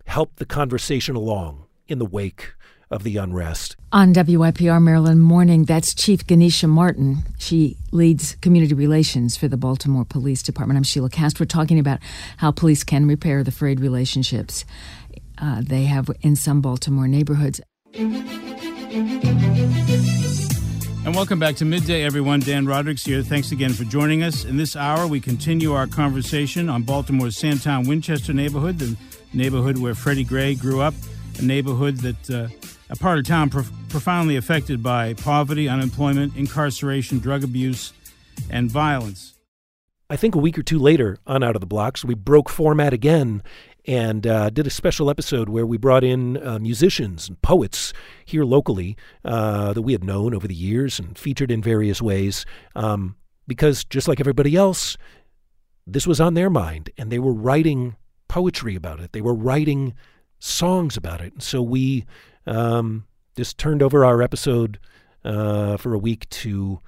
help 0.05 0.35
the 0.35 0.45
conversation 0.45 1.15
along 1.15 1.65
in 1.87 1.97
the 1.97 2.05
wake 2.05 2.53
of 2.95 3.03
the 3.03 3.17
unrest. 3.17 3.75
On 3.91 4.13
WYPR 4.13 4.81
Maryland 4.81 5.21
Morning, 5.21 5.65
that's 5.65 5.93
Chief 5.93 6.25
Ganesha 6.25 6.67
Martin. 6.67 7.17
She 7.37 7.77
leads 7.91 8.35
community 8.41 8.73
relations 8.73 9.37
for 9.37 9.47
the 9.47 9.57
Baltimore 9.57 10.05
Police 10.05 10.41
Department. 10.41 10.77
I'm 10.77 10.83
Sheilah 10.83 11.11
Kast. 11.11 11.39
We're 11.39 11.45
talking 11.45 11.77
about 11.77 11.99
how 12.37 12.51
police 12.51 12.83
can 12.83 13.07
repair 13.07 13.43
the 13.43 13.51
frayed 13.51 13.79
relationships 13.79 14.65
uh, 15.37 15.61
they 15.61 15.83
have 15.83 16.09
in 16.21 16.35
some 16.35 16.61
Baltimore 16.61 17.07
neighborhoods. 17.07 17.61
And 21.05 21.13
welcome 21.13 21.37
back 21.37 21.55
to 21.57 21.65
Midday, 21.65 22.03
everyone. 22.03 22.39
Dan 22.39 22.65
Rodricks 22.65 23.05
here. 23.05 23.21
Thanks 23.21 23.51
again 23.51 23.73
for 23.73 23.83
joining 23.83 24.23
us. 24.23 24.43
In 24.43 24.57
this 24.57 24.75
hour, 24.75 25.05
we 25.05 25.19
continue 25.19 25.73
our 25.73 25.85
conversation 25.85 26.67
on 26.67 26.81
Baltimore's 26.81 27.37
Sandtown 27.37 27.87
Winchester 27.87 28.33
neighborhood, 28.33 28.79
the 28.79 28.97
neighborhood 29.31 29.77
where 29.77 29.93
Freddie 29.93 30.23
Gray 30.23 30.55
grew 30.55 30.81
up, 30.81 30.95
a 31.37 31.43
neighborhood 31.43 31.97
that 31.97 32.29
uh, 32.31 32.47
a 32.89 32.95
part 32.95 33.17
of 33.17 33.25
town 33.25 33.49
prof- 33.49 33.71
profoundly 33.89 34.35
affected 34.35 34.83
by 34.83 35.13
poverty, 35.13 35.67
unemployment, 35.67 36.35
incarceration, 36.35 37.19
drug 37.19 37.43
abuse, 37.43 37.93
and 38.49 38.69
violence. 38.69 39.33
I 40.09 40.15
think 40.15 40.35
a 40.35 40.39
week 40.39 40.57
or 40.57 40.63
two 40.63 40.77
later 40.77 41.17
on 41.25 41.43
Out 41.43 41.55
of 41.55 41.61
the 41.61 41.65
Blocks, 41.65 42.05
we 42.05 42.13
broke 42.13 42.49
format 42.49 42.93
again 42.93 43.41
and 43.87 44.25
uh, 44.25 44.49
did 44.49 44.67
a 44.67 44.71
special 44.71 45.09
episode 45.09 45.49
where 45.49 45.65
we 45.65 45.77
brought 45.77 46.03
in 46.03 46.37
uh, 46.45 46.59
musicians 46.59 47.27
and 47.27 47.41
poets 47.41 47.93
here 48.23 48.43
locally 48.43 48.97
uh, 49.23 49.73
that 49.73 49.81
we 49.81 49.93
had 49.93 50.03
known 50.03 50.33
over 50.33 50.47
the 50.47 50.55
years 50.55 50.99
and 50.99 51.17
featured 51.17 51.51
in 51.51 51.61
various 51.61 52.01
ways. 52.01 52.45
Um, 52.75 53.15
because 53.47 53.83
just 53.83 54.07
like 54.07 54.19
everybody 54.19 54.55
else, 54.55 54.97
this 55.85 56.07
was 56.07 56.19
on 56.19 56.33
their 56.33 56.49
mind 56.49 56.89
and 56.97 57.11
they 57.11 57.19
were 57.19 57.33
writing 57.33 57.95
poetry 58.27 58.75
about 58.75 58.99
it. 58.99 59.11
They 59.11 59.21
were 59.21 59.35
writing 59.35 59.93
songs 60.39 60.97
about 60.97 61.21
it. 61.21 61.33
And 61.33 61.43
so 61.43 61.61
we 61.61 62.05
um, 62.47 63.05
just 63.35 63.57
turned 63.57 63.81
over 63.81 64.05
our 64.05 64.21
episode 64.21 64.79
uh, 65.23 65.77
for 65.77 65.93
a 65.93 65.97
week 65.97 66.29
to 66.29 66.79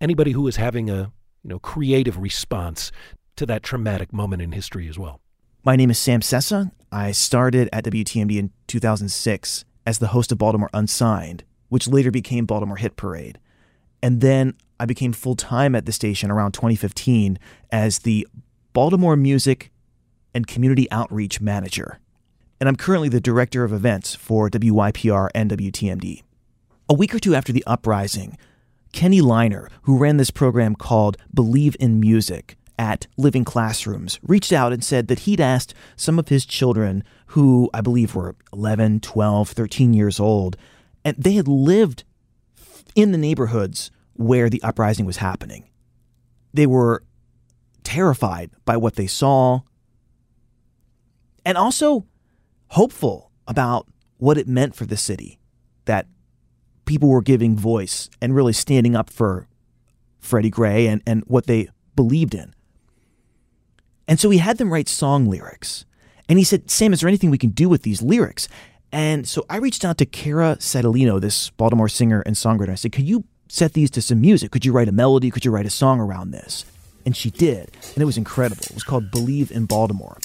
anybody 0.00 0.32
who 0.32 0.46
is 0.46 0.56
having 0.56 0.88
a 0.88 1.12
you 1.42 1.48
know 1.48 1.58
creative 1.58 2.18
response 2.18 2.92
to 3.36 3.46
that 3.46 3.62
traumatic 3.62 4.12
moment 4.12 4.42
in 4.42 4.52
history 4.52 4.88
as 4.88 4.98
well. 4.98 5.20
My 5.64 5.76
name 5.76 5.90
is 5.90 5.98
Sam 5.98 6.20
Sessa. 6.20 6.70
I 6.92 7.12
started 7.12 7.68
at 7.72 7.84
WTMD 7.84 8.36
in 8.36 8.50
2006 8.66 9.64
as 9.86 9.98
the 9.98 10.08
host 10.08 10.32
of 10.32 10.38
Baltimore 10.38 10.70
Unsigned, 10.72 11.44
which 11.68 11.88
later 11.88 12.10
became 12.10 12.46
Baltimore 12.46 12.76
Hit 12.76 12.96
Parade. 12.96 13.38
And 14.02 14.20
then 14.20 14.54
I 14.78 14.86
became 14.86 15.12
full 15.12 15.36
time 15.36 15.74
at 15.74 15.86
the 15.86 15.92
station 15.92 16.30
around 16.30 16.52
2015 16.52 17.38
as 17.70 18.00
the 18.00 18.26
Baltimore 18.72 19.16
Music 19.16 19.70
and 20.34 20.46
Community 20.46 20.90
Outreach 20.90 21.40
Manager 21.40 22.00
and 22.60 22.68
I'm 22.68 22.76
currently 22.76 23.08
the 23.08 23.20
director 23.20 23.64
of 23.64 23.72
events 23.72 24.14
for 24.14 24.50
WYPR 24.50 25.30
and 25.34 25.50
WTMD. 25.50 26.22
A 26.88 26.94
week 26.94 27.14
or 27.14 27.18
two 27.18 27.34
after 27.34 27.52
the 27.52 27.64
uprising, 27.66 28.36
Kenny 28.92 29.22
Liner, 29.22 29.70
who 29.82 29.96
ran 29.96 30.18
this 30.18 30.30
program 30.30 30.74
called 30.74 31.16
Believe 31.32 31.74
in 31.80 31.98
Music 32.00 32.56
at 32.78 33.06
Living 33.16 33.44
Classrooms, 33.44 34.18
reached 34.22 34.52
out 34.52 34.72
and 34.72 34.84
said 34.84 35.08
that 35.08 35.20
he'd 35.20 35.40
asked 35.40 35.72
some 35.96 36.18
of 36.18 36.28
his 36.28 36.44
children, 36.44 37.02
who 37.28 37.70
I 37.72 37.80
believe 37.80 38.14
were 38.14 38.36
11, 38.52 39.00
12, 39.00 39.50
13 39.50 39.94
years 39.94 40.20
old, 40.20 40.56
and 41.04 41.16
they 41.16 41.32
had 41.32 41.48
lived 41.48 42.04
in 42.94 43.12
the 43.12 43.18
neighborhoods 43.18 43.90
where 44.14 44.50
the 44.50 44.62
uprising 44.62 45.06
was 45.06 45.18
happening. 45.18 45.68
They 46.52 46.66
were 46.66 47.04
terrified 47.84 48.50
by 48.64 48.76
what 48.76 48.96
they 48.96 49.06
saw, 49.06 49.60
and 51.46 51.56
also 51.56 52.06
hopeful 52.70 53.30
about 53.46 53.86
what 54.18 54.38
it 54.38 54.46
meant 54.48 54.74
for 54.74 54.86
the 54.86 54.96
city 54.96 55.38
that 55.86 56.06
people 56.84 57.08
were 57.08 57.22
giving 57.22 57.56
voice 57.56 58.10
and 58.20 58.34
really 58.34 58.52
standing 58.52 58.94
up 58.94 59.10
for 59.10 59.48
Freddie 60.18 60.50
Gray 60.50 60.86
and, 60.86 61.02
and 61.06 61.22
what 61.26 61.46
they 61.46 61.68
believed 61.96 62.34
in. 62.34 62.54
And 64.06 64.18
so 64.18 64.30
he 64.30 64.38
had 64.38 64.58
them 64.58 64.72
write 64.72 64.88
song 64.88 65.26
lyrics. 65.26 65.84
And 66.28 66.38
he 66.38 66.44
said, 66.44 66.70
Sam, 66.70 66.92
is 66.92 67.00
there 67.00 67.08
anything 67.08 67.30
we 67.30 67.38
can 67.38 67.50
do 67.50 67.68
with 67.68 67.82
these 67.82 68.02
lyrics? 68.02 68.48
And 68.92 69.26
so 69.26 69.44
I 69.48 69.56
reached 69.56 69.84
out 69.84 69.98
to 69.98 70.06
Kara 70.06 70.56
Satellino, 70.56 71.20
this 71.20 71.50
Baltimore 71.50 71.88
singer 71.88 72.22
and 72.22 72.36
songwriter. 72.36 72.70
I 72.70 72.74
said, 72.74 72.92
Could 72.92 73.08
you 73.08 73.24
set 73.48 73.72
these 73.72 73.90
to 73.92 74.02
some 74.02 74.20
music? 74.20 74.50
Could 74.50 74.64
you 74.64 74.72
write 74.72 74.88
a 74.88 74.92
melody? 74.92 75.30
Could 75.30 75.44
you 75.44 75.50
write 75.50 75.66
a 75.66 75.70
song 75.70 76.00
around 76.00 76.32
this? 76.32 76.64
And 77.06 77.16
she 77.16 77.30
did. 77.30 77.70
And 77.94 78.02
it 78.02 78.04
was 78.04 78.18
incredible. 78.18 78.64
It 78.64 78.74
was 78.74 78.84
called 78.84 79.10
Believe 79.10 79.50
in 79.50 79.66
Baltimore. 79.66 80.18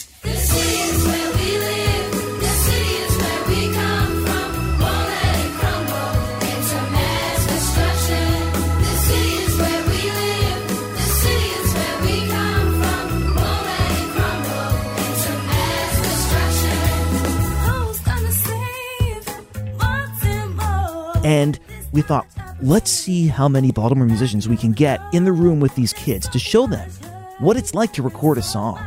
And 21.26 21.60
we 21.92 22.04
thought, 22.04 22.28
let's 22.62 22.92
see 22.92 23.26
how 23.26 23.50
many 23.50 23.72
Baltimore 23.72 24.06
musicians 24.06 24.48
we 24.48 24.58
can 24.58 24.74
get 24.74 25.02
in 25.12 25.26
the 25.26 25.32
room 25.32 25.60
with 25.60 25.74
these 25.74 25.92
kids 25.92 26.30
to 26.30 26.38
show 26.38 26.68
them 26.68 26.88
what 27.40 27.58
it's 27.58 27.74
like 27.74 27.94
to 27.94 28.04
record 28.04 28.38
a 28.38 28.44
song. 28.44 28.80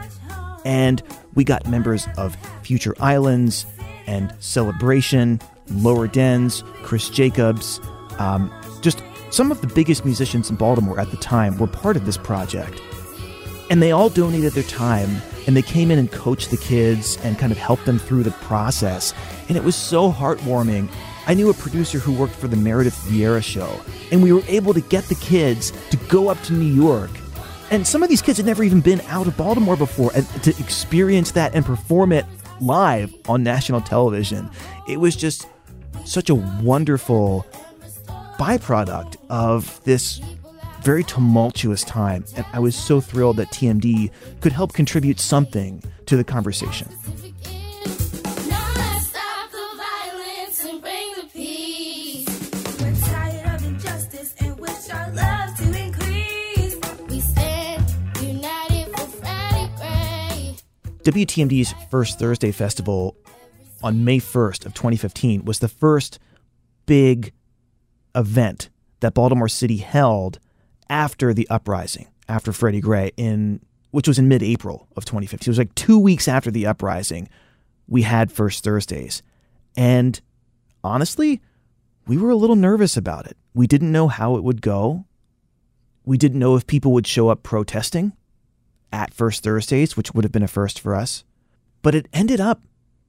And 0.64 1.03
we 1.35 1.42
got 1.42 1.66
members 1.66 2.07
of 2.16 2.37
Future 2.62 2.94
Islands 3.01 3.66
and 4.07 4.33
Celebration, 4.38 5.40
Lower 5.68 6.07
Dens, 6.07 6.62
Chris 6.85 7.11
Jacobs, 7.11 7.81
um, 8.20 8.53
just 8.83 9.03
Some 9.31 9.53
of 9.53 9.61
the 9.61 9.66
biggest 9.66 10.05
musicians 10.05 10.48
in 10.48 10.57
Baltimore 10.57 10.98
at 10.98 11.11
the 11.11 11.18
time 11.18 11.59
were 11.59 11.66
part 11.66 11.96
of 11.96 12.07
this 12.07 12.16
project. 12.16 12.81
And 13.68 13.83
they 13.83 13.92
all 13.92 14.09
donated 14.09 14.53
their 14.53 14.62
time 14.62 15.11
and 15.46 15.57
they 15.57 15.62
came 15.62 15.90
in 15.90 15.98
and 15.98 16.11
coached 16.11 16.51
the 16.51 16.57
kids 16.57 17.18
and 17.22 17.38
kind 17.38 17.53
of 17.53 17.59
helped 17.59 17.85
them 17.85 17.98
through 17.98 18.22
the 18.22 18.31
process. 18.31 19.12
And 19.48 19.57
it 19.57 19.64
was 19.64 19.77
so 19.77 20.11
heartwarming. 20.11 20.88
I 21.29 21.35
knew 21.35 21.51
a 21.51 21.55
producer 21.55 21.99
who 21.99 22.14
worked 22.14 22.35
for 22.35 22.49
the 22.49 22.57
Meredith 22.57 22.97
Vieira 23.05 23.45
show, 23.45 23.81
and 24.11 24.23
we 24.23 24.33
were 24.33 24.43
able 24.49 24.73
to 24.73 24.81
get 24.81 25.05
the 25.05 25.14
kids 25.17 25.73
to 25.91 25.99
go 26.09 26.29
up 26.29 26.43
to 26.45 26.55
New 26.55 26.64
York. 26.64 27.11
And 27.71 27.87
some 27.87 28.03
of 28.03 28.09
these 28.09 28.23
kids 28.23 28.38
had 28.38 28.47
never 28.47 28.64
even 28.64 28.81
been 28.81 29.03
out 29.03 29.27
of 29.27 29.37
Baltimore 29.37 29.77
before, 29.77 30.11
and 30.14 30.27
to 30.43 30.51
experience 30.59 31.33
that 31.33 31.55
and 31.55 31.67
perform 31.67 32.12
it 32.12 32.25
live 32.62 33.14
on 33.29 33.43
national 33.43 33.83
television. 33.83 34.49
It 34.88 35.01
was 35.01 35.14
just 35.14 35.47
such 36.07 36.31
a 36.31 36.35
wonderful 36.35 37.47
byproduct 38.38 39.17
of 39.29 39.85
this 39.85 40.23
very 40.83 41.05
tumultuous 41.05 41.85
time. 41.85 42.25
And 42.37 42.47
I 42.55 42.59
was 42.59 42.75
so 42.75 43.03
thrilled 43.03 43.37
that 43.37 43.49
TMD 43.49 44.11
could 44.41 44.53
help 44.53 44.73
contribute 44.73 45.21
something 45.21 45.83
to 46.07 46.17
the 46.17 46.25
conversation. 46.25 46.88
WTMD's 61.09 61.73
First 61.90 62.18
Thursday 62.18 62.53
Festival 62.53 63.16
on 63.83 64.05
May 64.05 64.18
1st 64.18 64.66
of 64.66 64.75
2015 64.75 65.47
was 65.47 65.59
the 65.59 65.66
first 65.66 66.18
big 66.85 67.33
event 68.14 68.68
that 69.01 69.14
Baltimore 69.14 69.49
City 69.49 69.79
held 69.79 70.38
after 70.90 71.33
the 71.33 71.49
uprising, 71.49 72.09
after 72.29 72.53
Freddie 72.53 72.83
Gray 72.83 73.12
in 73.16 73.62
which 73.90 74.07
was 74.07 74.18
in 74.18 74.29
mid-April 74.29 74.87
of 74.97 75.07
2015. 75.07 75.47
It 75.47 75.49
was 75.49 75.57
like 75.57 75.75
2 75.77 75.99
weeks 75.99 76.29
after 76.29 76.51
the 76.51 76.66
uprising 76.66 77.31
we 77.87 78.03
had 78.03 78.31
First 78.31 78.62
Thursdays. 78.62 79.23
And 79.79 80.21
honestly, 80.85 81.40
we 82.07 82.18
were 82.18 82.29
a 82.29 82.37
little 82.37 82.55
nervous 82.55 82.99
about 82.99 83.27
it. 83.27 83.38
We 83.55 83.66
didn't 83.66 83.92
know 83.92 84.09
how 84.09 84.37
it 84.37 84.44
would 84.44 84.61
go. 84.61 85.07
We 86.05 86.18
didn't 86.18 86.38
know 86.38 86.55
if 86.55 86.66
people 86.66 86.92
would 86.92 87.07
show 87.07 87.31
up 87.31 87.42
protesting 87.42 88.12
at 88.92 89.14
First 89.14 89.42
Thursdays, 89.42 89.96
which 89.96 90.12
would 90.12 90.24
have 90.24 90.33
been 90.33 90.42
a 90.42 90.48
first 90.48 90.81
for 90.81 90.94
us. 90.94 91.24
But 91.83 91.94
it 91.94 92.09
ended 92.12 92.40
up 92.40 92.62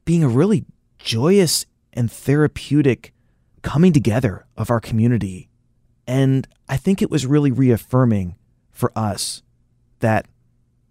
being 0.05 0.23
a 0.23 0.29
really 0.29 0.65
joyous 0.97 1.65
and 1.93 2.11
therapeutic 2.11 3.13
coming 3.61 3.93
together 3.93 4.45
of 4.57 4.69
our 4.69 4.79
community. 4.79 5.49
And 6.07 6.47
I 6.67 6.77
think 6.77 7.01
it 7.01 7.11
was 7.11 7.25
really 7.25 7.51
reaffirming 7.51 8.35
for 8.71 8.91
us 8.95 9.43
that 9.99 10.27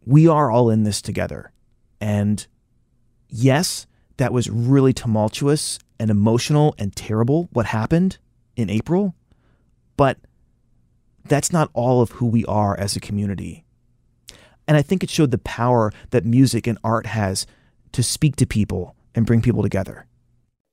we 0.05 0.29
are 0.29 0.51
all 0.51 0.71
in 0.71 0.85
this 0.85 1.03
together. 1.03 1.53
And 2.01 2.47
yes, 3.29 3.87
that 4.17 4.33
was 4.33 4.51
really 4.51 4.93
tumultuous 4.93 5.79
and 5.99 6.11
emotional 6.11 6.75
and 6.79 6.95
terrible 6.95 7.49
what 7.53 7.67
happened 7.67 8.19
in 8.57 8.71
April, 8.71 9.15
but 9.97 10.19
that's 11.25 11.53
not 11.53 11.71
all 11.73 12.01
of 12.01 12.13
who 12.13 12.27
we 12.27 12.45
are 12.47 12.79
as 12.79 12.97
a 12.97 13.01
community. 13.01 13.65
And 14.69 14.77
I 14.77 14.83
think 14.83 15.03
it 15.03 15.11
showed 15.11 15.31
the 15.31 15.39
power 15.39 15.91
that 16.11 16.27
music 16.27 16.67
and 16.67 16.79
art 16.85 17.07
has 17.07 17.47
to 17.93 18.03
speak 18.03 18.37
to 18.37 18.47
people 18.47 18.95
and 19.15 19.25
bring 19.25 19.41
people 19.41 19.63
together. 19.63 20.05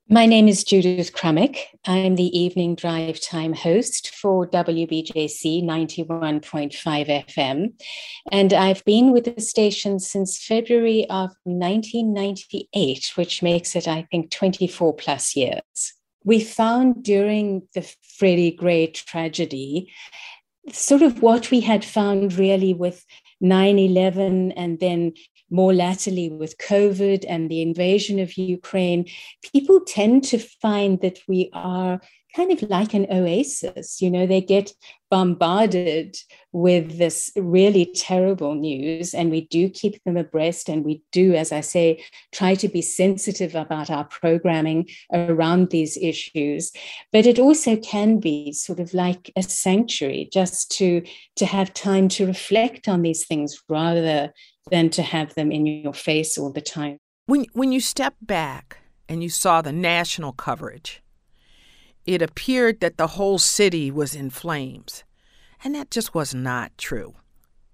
My 0.07 0.27
name 0.27 0.47
is 0.47 0.63
Judith 0.63 1.13
Krummeck. 1.13 1.57
I'm 1.87 2.15
the 2.15 2.37
evening 2.37 2.75
drive 2.75 3.19
time 3.21 3.53
host 3.53 4.13
for 4.13 4.45
WBJC 4.45 5.63
91.5 5.63 7.25
FM. 7.27 7.73
And 8.31 8.53
I've 8.53 8.85
been 8.85 9.11
with 9.11 9.33
the 9.33 9.41
station 9.41 9.99
since 9.99 10.45
February 10.45 11.09
of 11.09 11.31
1998, 11.45 13.13
which 13.15 13.41
makes 13.41 13.75
it, 13.75 13.87
I 13.87 14.05
think, 14.11 14.29
24 14.29 14.93
plus 14.93 15.35
years. 15.35 15.93
We 16.23 16.41
found 16.41 17.01
during 17.01 17.63
the 17.73 17.89
Freddie 18.17 18.51
Gray 18.51 18.87
tragedy 18.87 19.91
sort 20.71 21.01
of 21.01 21.21
what 21.21 21.49
we 21.49 21.61
had 21.61 21.85
found 21.85 22.33
really 22.33 22.73
with 22.73 23.05
9 23.41 23.79
11 23.79 24.51
and 24.53 24.79
then 24.79 25.13
more 25.49 25.73
latterly 25.73 26.29
with 26.29 26.57
COVID 26.57 27.25
and 27.27 27.49
the 27.49 27.61
invasion 27.61 28.19
of 28.19 28.37
Ukraine, 28.37 29.05
people 29.51 29.81
tend 29.85 30.23
to 30.25 30.39
find 30.39 31.01
that 31.01 31.19
we 31.27 31.49
are 31.53 32.01
kind 32.35 32.51
of 32.51 32.61
like 32.69 32.93
an 32.93 33.07
oasis. 33.11 34.01
You 34.01 34.11
know, 34.11 34.25
they 34.25 34.41
get 34.41 34.73
bombarded 35.09 36.17
with 36.51 36.97
this 36.97 37.31
really 37.35 37.85
terrible 37.95 38.55
news, 38.55 39.13
and 39.13 39.31
we 39.31 39.41
do 39.47 39.69
keep 39.69 40.03
them 40.03 40.17
abreast. 40.17 40.67
And 40.67 40.83
we 40.83 41.01
do, 41.11 41.33
as 41.33 41.51
I 41.51 41.61
say, 41.61 42.03
try 42.31 42.55
to 42.55 42.67
be 42.67 42.81
sensitive 42.81 43.55
about 43.55 43.89
our 43.89 44.03
programming 44.05 44.89
around 45.13 45.69
these 45.69 45.97
issues. 45.97 46.71
But 47.11 47.25
it 47.25 47.39
also 47.39 47.77
can 47.77 48.19
be 48.19 48.51
sort 48.51 48.79
of 48.79 48.93
like 48.93 49.31
a 49.35 49.43
sanctuary 49.43 50.29
just 50.31 50.71
to, 50.71 51.03
to 51.37 51.45
have 51.45 51.73
time 51.73 52.09
to 52.09 52.27
reflect 52.27 52.87
on 52.87 53.01
these 53.01 53.25
things 53.25 53.61
rather 53.69 54.33
than 54.71 54.89
to 54.89 55.03
have 55.03 55.35
them 55.35 55.51
in 55.51 55.65
your 55.65 55.93
face 55.93 56.37
all 56.37 56.51
the 56.51 56.61
time. 56.61 56.97
When, 57.27 57.45
when 57.53 57.71
you 57.71 57.79
step 57.79 58.15
back 58.21 58.79
and 59.07 59.23
you 59.23 59.29
saw 59.29 59.61
the 59.61 59.71
national 59.71 60.33
coverage, 60.33 61.01
it 62.05 62.21
appeared 62.21 62.79
that 62.79 62.97
the 62.97 63.07
whole 63.07 63.39
city 63.39 63.89
was 63.91 64.15
in 64.15 64.29
flames. 64.29 65.03
And 65.63 65.73
that 65.75 65.89
just 65.89 66.13
was 66.13 66.35
not 66.35 66.77
true. 66.77 67.15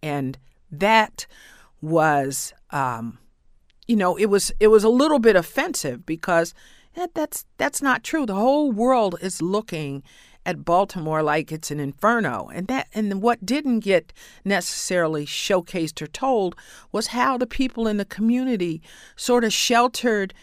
And 0.02 0.38
that 0.72 1.28
was, 1.82 2.54
um, 2.70 3.20
you 3.88 3.96
know, 3.96 4.16
it 4.16 4.28
was 4.28 4.52
it 4.60 4.68
was 4.68 4.84
a 4.84 4.90
little 4.90 5.20
bit 5.20 5.36
offensive 5.36 6.06
because 6.06 6.54
that, 6.96 7.14
that's 7.14 7.46
that's 7.58 7.82
not 7.82 8.04
true. 8.04 8.26
The 8.26 8.36
whole 8.36 8.72
world 8.72 9.18
is 9.22 9.42
looking 9.42 10.04
at 10.46 10.66
Baltimore 10.66 11.22
like 11.22 11.52
it's 11.52 11.72
an 11.72 11.80
inferno. 11.80 12.50
And 12.54 12.68
that 12.68 12.88
and 12.94 13.22
what 13.22 13.46
didn't 13.46 13.82
get 13.82 14.14
necessarily 14.44 15.26
showcased 15.26 16.02
or 16.02 16.08
told 16.08 16.56
was 16.92 17.08
how 17.08 17.38
the 17.38 17.48
people 17.48 17.88
in 17.88 17.98
the 17.98 18.06
community 18.06 18.82
sort 19.16 19.44
of 19.44 19.54
sheltered 19.54 20.34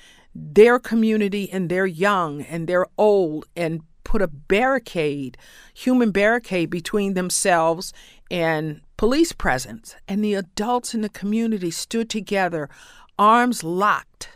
their 0.40 0.78
community 0.78 1.50
and 1.50 1.68
their 1.68 1.86
young 1.86 2.42
and 2.42 2.66
their 2.66 2.86
old 2.96 3.46
and 3.56 3.82
put 4.04 4.22
a 4.22 4.28
barricade, 4.28 5.36
human 5.74 6.10
barricade 6.10 6.70
between 6.70 7.14
themselves 7.14 7.92
and 8.30 8.80
police 8.96 9.32
presence. 9.32 9.96
And 10.06 10.24
the 10.24 10.34
adults 10.34 10.94
in 10.94 11.02
the 11.02 11.08
community 11.08 11.70
stood 11.70 12.08
together, 12.08 12.70
arms 13.18 13.62
locked, 13.64 14.30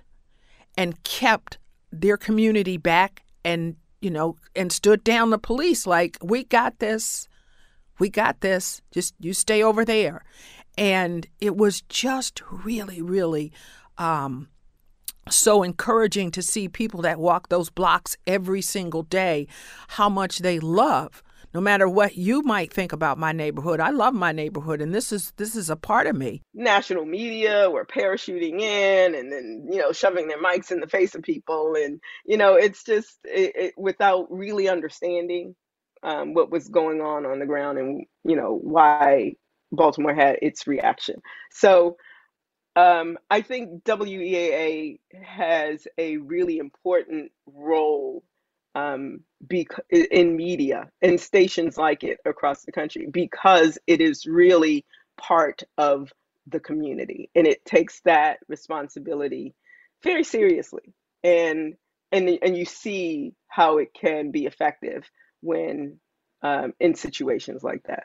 and 0.76 1.02
kept 1.04 1.58
their 1.90 2.16
community 2.16 2.76
back 2.76 3.22
and 3.44 3.76
you 4.02 4.10
know, 4.10 4.36
and 4.54 4.70
stood 4.70 5.02
down 5.04 5.30
the 5.30 5.38
police 5.38 5.86
like, 5.86 6.18
we 6.20 6.44
got 6.44 6.80
this. 6.80 7.28
We 7.98 8.10
got 8.10 8.40
this. 8.40 8.82
Just 8.90 9.14
you 9.20 9.32
stay 9.32 9.62
over 9.62 9.84
there. 9.84 10.24
And 10.76 11.26
it 11.40 11.56
was 11.56 11.82
just 11.82 12.42
really, 12.50 13.00
really 13.00 13.52
um, 13.96 14.48
so 15.28 15.62
encouraging 15.62 16.30
to 16.32 16.42
see 16.42 16.68
people 16.68 17.02
that 17.02 17.18
walk 17.18 17.48
those 17.48 17.70
blocks 17.70 18.16
every 18.26 18.62
single 18.62 19.02
day, 19.02 19.46
how 19.88 20.08
much 20.08 20.38
they 20.38 20.58
love. 20.58 21.22
No 21.54 21.60
matter 21.60 21.86
what 21.86 22.16
you 22.16 22.40
might 22.42 22.72
think 22.72 22.94
about 22.94 23.18
my 23.18 23.30
neighborhood 23.30 23.78
i 23.78 23.90
love 23.90 24.14
my 24.14 24.32
neighborhood 24.32 24.80
and 24.80 24.94
this 24.94 25.12
is 25.12 25.34
this 25.36 25.54
is 25.54 25.68
a 25.68 25.76
part 25.76 26.06
of 26.06 26.16
me. 26.16 26.40
National 26.54 27.04
media 27.04 27.68
were 27.68 27.84
parachuting 27.84 28.60
in 28.60 29.14
and 29.14 29.30
then 29.30 29.66
you 29.70 29.78
know 29.78 29.92
shoving 29.92 30.28
their 30.28 30.42
mics 30.42 30.72
in 30.72 30.80
the 30.80 30.86
face 30.86 31.14
of 31.14 31.22
people 31.22 31.74
and 31.76 32.00
you 32.24 32.38
know 32.38 32.54
it's 32.54 32.82
just 32.84 33.18
it, 33.24 33.52
it, 33.54 33.74
without 33.76 34.26
really 34.30 34.68
understanding 34.68 35.54
um, 36.02 36.32
what 36.32 36.50
was 36.50 36.68
going 36.68 37.00
on 37.02 37.26
on 37.26 37.38
the 37.38 37.46
ground 37.46 37.78
and 37.78 38.06
you 38.24 38.34
know 38.34 38.58
why 38.62 39.34
baltimore 39.72 40.14
had 40.14 40.38
its 40.42 40.66
reaction. 40.66 41.16
So 41.50 41.96
um, 42.76 43.18
I 43.30 43.42
think 43.42 43.84
WEAA 43.84 44.98
has 45.22 45.86
a 45.98 46.16
really 46.18 46.58
important 46.58 47.32
role 47.46 48.24
um, 48.74 49.20
bec- 49.42 49.84
in 49.90 50.36
media 50.36 50.90
and 51.02 51.20
stations 51.20 51.76
like 51.76 52.02
it 52.04 52.18
across 52.24 52.64
the 52.64 52.72
country 52.72 53.06
because 53.10 53.78
it 53.86 54.00
is 54.00 54.26
really 54.26 54.86
part 55.18 55.62
of 55.76 56.10
the 56.46 56.60
community 56.60 57.30
and 57.34 57.46
it 57.46 57.64
takes 57.64 58.00
that 58.04 58.38
responsibility 58.48 59.54
very 60.02 60.24
seriously. 60.24 60.94
And 61.22 61.74
and 62.10 62.28
and 62.42 62.56
you 62.56 62.64
see 62.64 63.34
how 63.48 63.78
it 63.78 63.88
can 63.94 64.30
be 64.30 64.46
effective 64.46 65.04
when 65.42 65.98
um, 66.42 66.72
in 66.80 66.94
situations 66.94 67.62
like 67.62 67.82
that 67.86 68.04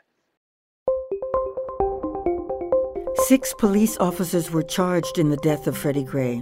Six 3.26 3.52
police 3.52 3.98
officers 3.98 4.50
were 4.50 4.62
charged 4.62 5.18
in 5.18 5.28
the 5.28 5.36
death 5.38 5.66
of 5.66 5.76
Freddie 5.76 6.04
Gray. 6.04 6.40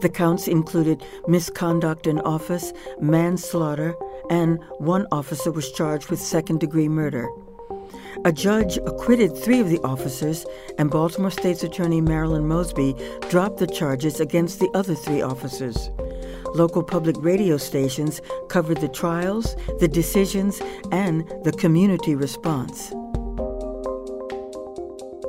The 0.00 0.08
counts 0.08 0.48
included 0.48 1.04
misconduct 1.28 2.06
in 2.06 2.18
office, 2.20 2.72
manslaughter, 3.00 3.94
and 4.30 4.58
one 4.78 5.06
officer 5.12 5.52
was 5.52 5.70
charged 5.72 6.10
with 6.10 6.20
second 6.20 6.60
degree 6.60 6.88
murder. 6.88 7.28
A 8.24 8.32
judge 8.32 8.78
acquitted 8.78 9.36
three 9.36 9.60
of 9.60 9.68
the 9.68 9.80
officers, 9.80 10.46
and 10.78 10.90
Baltimore 10.90 11.30
State's 11.30 11.62
Attorney 11.62 12.00
Marilyn 12.00 12.48
Mosby 12.48 12.96
dropped 13.28 13.58
the 13.58 13.66
charges 13.66 14.18
against 14.18 14.58
the 14.58 14.70
other 14.74 14.94
three 14.94 15.22
officers. 15.22 15.90
Local 16.54 16.82
public 16.82 17.16
radio 17.20 17.56
stations 17.56 18.20
covered 18.48 18.78
the 18.78 18.88
trials, 18.88 19.54
the 19.78 19.88
decisions, 19.88 20.60
and 20.90 21.28
the 21.44 21.52
community 21.52 22.14
response. 22.14 22.92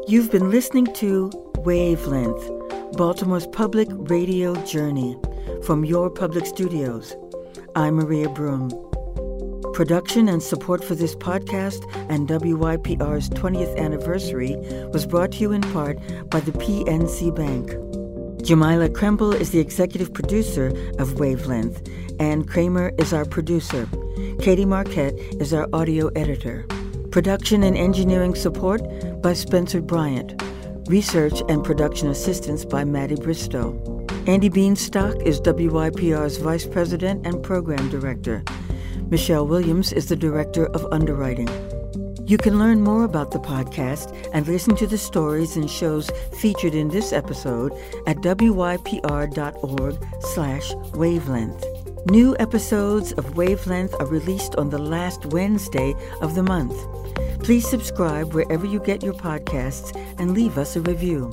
You've 0.10 0.32
been 0.32 0.50
listening 0.50 0.86
to 0.94 1.30
Wavelength, 1.66 2.96
Baltimore's 2.96 3.46
public 3.48 3.90
radio 3.92 4.56
journey 4.64 5.18
from 5.66 5.84
your 5.84 6.10
public 6.10 6.46
studios. 6.46 7.14
I'm 7.76 7.96
Maria 7.96 8.30
Broom. 8.30 8.70
Production 9.74 10.30
and 10.30 10.42
support 10.42 10.82
for 10.82 10.96
this 10.96 11.14
podcast 11.14 11.84
and 12.10 12.26
WYPR's 12.26 13.30
20th 13.32 13.78
anniversary 13.78 14.56
was 14.94 15.06
brought 15.06 15.34
to 15.34 15.40
you 15.40 15.52
in 15.52 15.60
part 15.74 16.00
by 16.30 16.40
the 16.40 16.54
PNC 16.54 17.36
Bank. 17.36 17.72
Jamila 18.42 18.88
Krempel 18.88 19.38
is 19.38 19.52
the 19.52 19.60
executive 19.60 20.14
producer 20.14 20.68
of 21.00 21.20
Wavelength, 21.20 21.86
and 22.18 22.48
Kramer 22.48 22.94
is 22.98 23.12
our 23.12 23.26
producer. 23.26 23.90
Katie 24.40 24.64
Marquette 24.64 25.16
is 25.42 25.54
our 25.54 25.68
audio 25.74 26.08
editor. 26.16 26.66
Production 27.12 27.64
and 27.64 27.76
engineering 27.76 28.36
support 28.36 28.82
by 29.22 29.34
Spencer 29.34 29.82
Bryant. 29.82 30.42
Research 30.88 31.42
and 31.50 31.64
production 31.64 32.08
assistance 32.10 32.64
by 32.66 32.84
Maddie 32.84 33.16
Bristow. 33.16 33.74
Andy 34.28 34.50
Bienstock 34.50 35.22
is 35.24 35.42
WYPR's 35.42 36.38
Vice 36.38 36.66
President 36.66 37.26
and 37.26 37.42
Program 37.44 37.90
Director. 37.90 38.44
Michelle 39.10 39.48
Williams 39.48 39.94
is 39.94 40.08
the 40.08 40.16
Director 40.16 40.68
of 40.68 40.86
Underwriting. 40.92 41.50
You 42.26 42.38
can 42.38 42.60
learn 42.60 42.82
more 42.82 43.06
about 43.06 43.32
the 43.32 43.40
podcast 43.40 44.14
and 44.34 44.46
listen 44.48 44.76
to 44.76 44.88
the 44.88 44.98
stories 44.98 45.56
and 45.56 45.70
shows 45.70 46.10
featured 46.40 46.76
in 46.76 46.90
this 46.90 47.14
episode 47.14 47.72
at 48.06 48.18
wypr.org 48.18 50.06
slash 50.20 50.74
wavelength. 50.94 51.64
New 52.10 52.38
episodes 52.40 53.12
of 53.14 53.36
Wavelength 53.36 53.94
are 54.00 54.06
released 54.06 54.56
on 54.56 54.70
the 54.70 54.78
last 54.78 55.26
Wednesday 55.26 55.94
of 56.22 56.36
the 56.36 56.44
month. 56.44 56.78
Please 57.44 57.68
subscribe 57.68 58.34
wherever 58.34 58.66
you 58.66 58.80
get 58.80 59.04
your 59.04 59.14
podcasts 59.14 59.96
and 60.18 60.34
leave 60.34 60.58
us 60.58 60.76
a 60.76 60.82
review. 60.82 61.32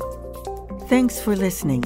Thanks 0.88 1.20
for 1.20 1.34
listening. 1.34 1.84